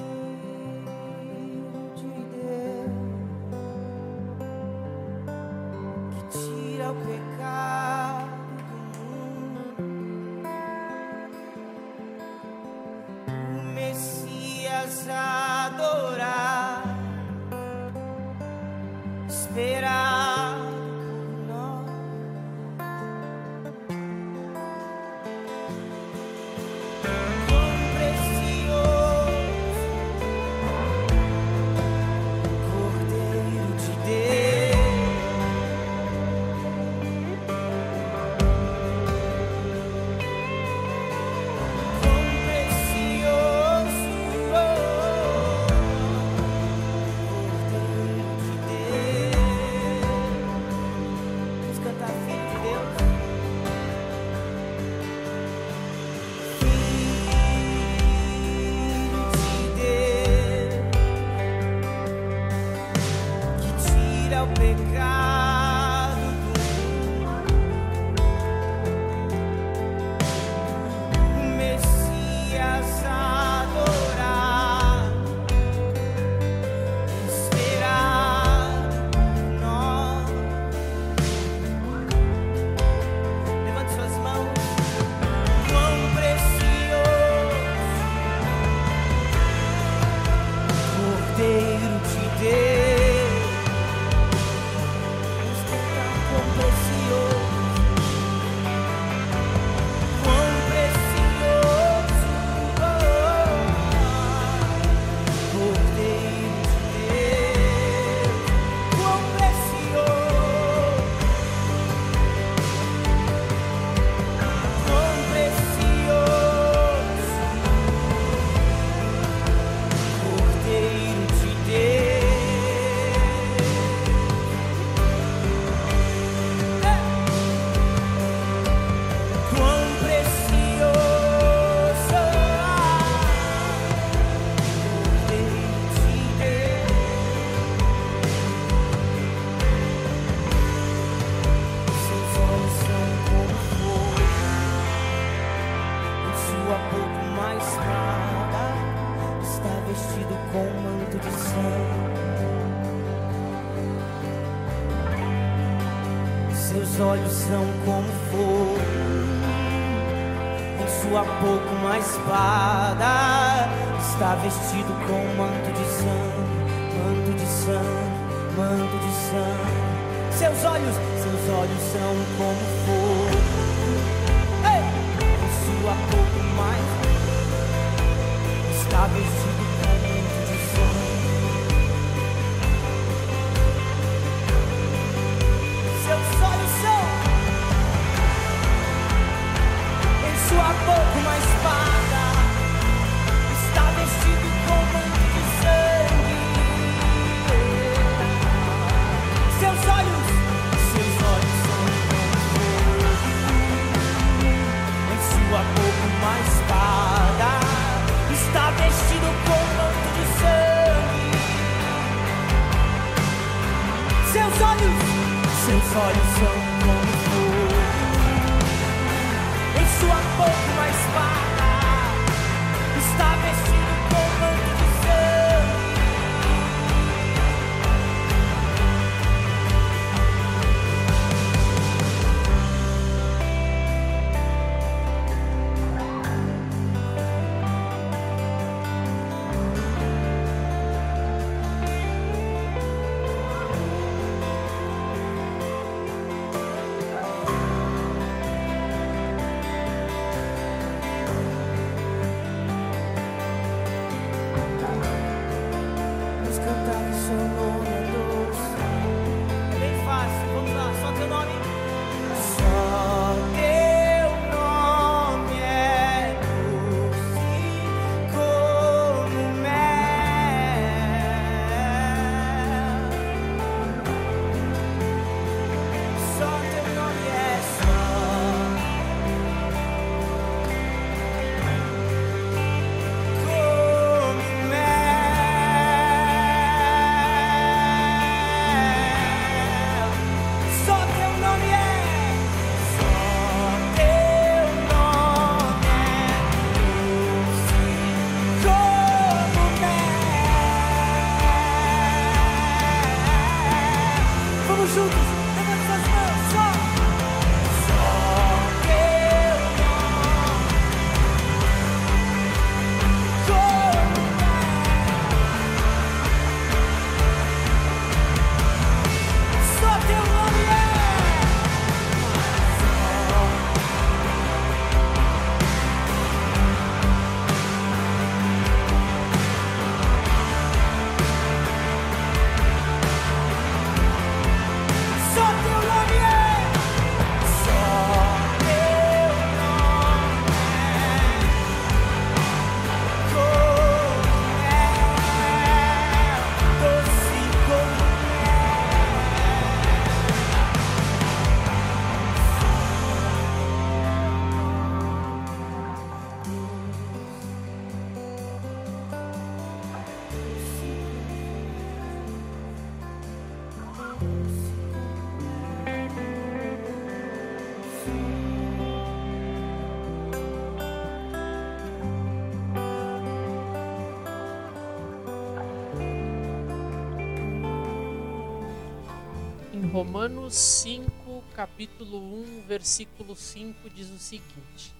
[379.96, 384.94] Romanos 5, capítulo 1, versículo 5 diz o seguinte: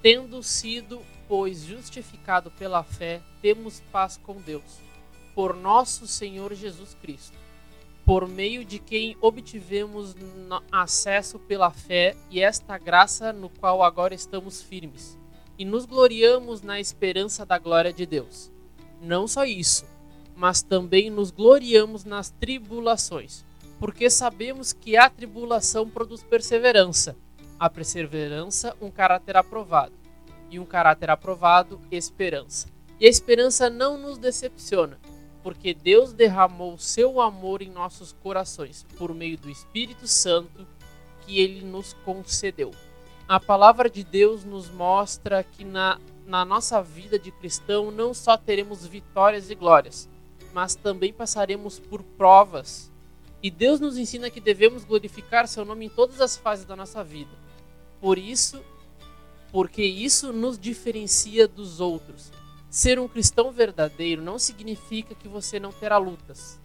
[0.00, 4.80] Tendo sido, pois, justificado pela fé, temos paz com Deus,
[5.34, 7.36] por nosso Senhor Jesus Cristo,
[8.06, 10.16] por meio de quem obtivemos
[10.72, 15.18] acesso pela fé e esta graça no qual agora estamos firmes,
[15.58, 18.50] e nos gloriamos na esperança da glória de Deus.
[18.98, 19.84] Não só isso,
[20.34, 23.44] mas também nos gloriamos nas tribulações
[23.82, 27.16] porque sabemos que a tribulação produz perseverança,
[27.58, 29.92] a perseverança um caráter aprovado,
[30.48, 32.68] e um caráter aprovado esperança.
[33.00, 35.00] E a esperança não nos decepciona,
[35.42, 40.64] porque Deus derramou seu amor em nossos corações por meio do Espírito Santo
[41.26, 42.70] que ele nos concedeu.
[43.26, 48.36] A palavra de Deus nos mostra que na, na nossa vida de cristão não só
[48.36, 50.08] teremos vitórias e glórias,
[50.54, 52.91] mas também passaremos por provas
[53.42, 57.02] e Deus nos ensina que devemos glorificar seu nome em todas as fases da nossa
[57.02, 57.32] vida.
[58.00, 58.62] Por isso,
[59.50, 62.30] porque isso nos diferencia dos outros.
[62.70, 66.60] Ser um cristão verdadeiro não significa que você não terá lutas.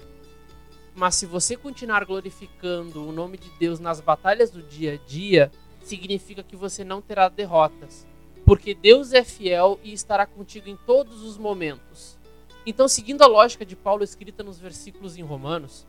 [0.95, 5.51] Mas se você continuar glorificando o nome de Deus nas batalhas do dia a dia,
[5.83, 8.05] significa que você não terá derrotas.
[8.45, 12.17] Porque Deus é fiel e estará contigo em todos os momentos.
[12.65, 15.85] Então, seguindo a lógica de Paulo escrita nos versículos em Romanos,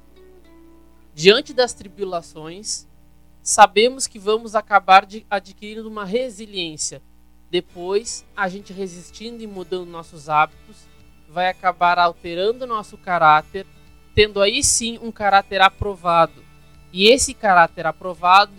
[1.18, 2.86] diante das tribulações,
[3.42, 7.02] sabemos que vamos acabar adquirindo uma resiliência.
[7.50, 10.76] Depois, a gente resistindo e mudando nossos hábitos,
[11.28, 13.66] vai acabar alterando nosso caráter,
[14.14, 16.40] tendo aí sim um caráter aprovado.
[16.92, 18.52] E esse caráter aprovado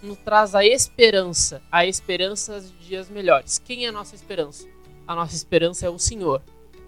[0.00, 3.58] nos traz a esperança, a esperança de dias melhores.
[3.58, 4.68] Quem é a nossa esperança?
[5.04, 6.40] A nossa esperança é o Senhor.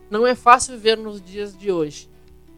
[0.08, 2.08] Não é fácil viver nos dias de hoje.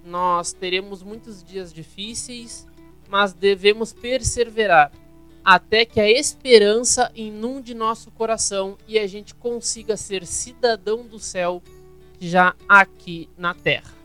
[0.08, 2.66] Nós teremos muitos dias difíceis,
[3.10, 4.90] mas devemos perseverar
[5.44, 11.62] até que a esperança inunde nosso coração e a gente consiga ser cidadão do céu
[12.18, 13.97] já aqui na terra.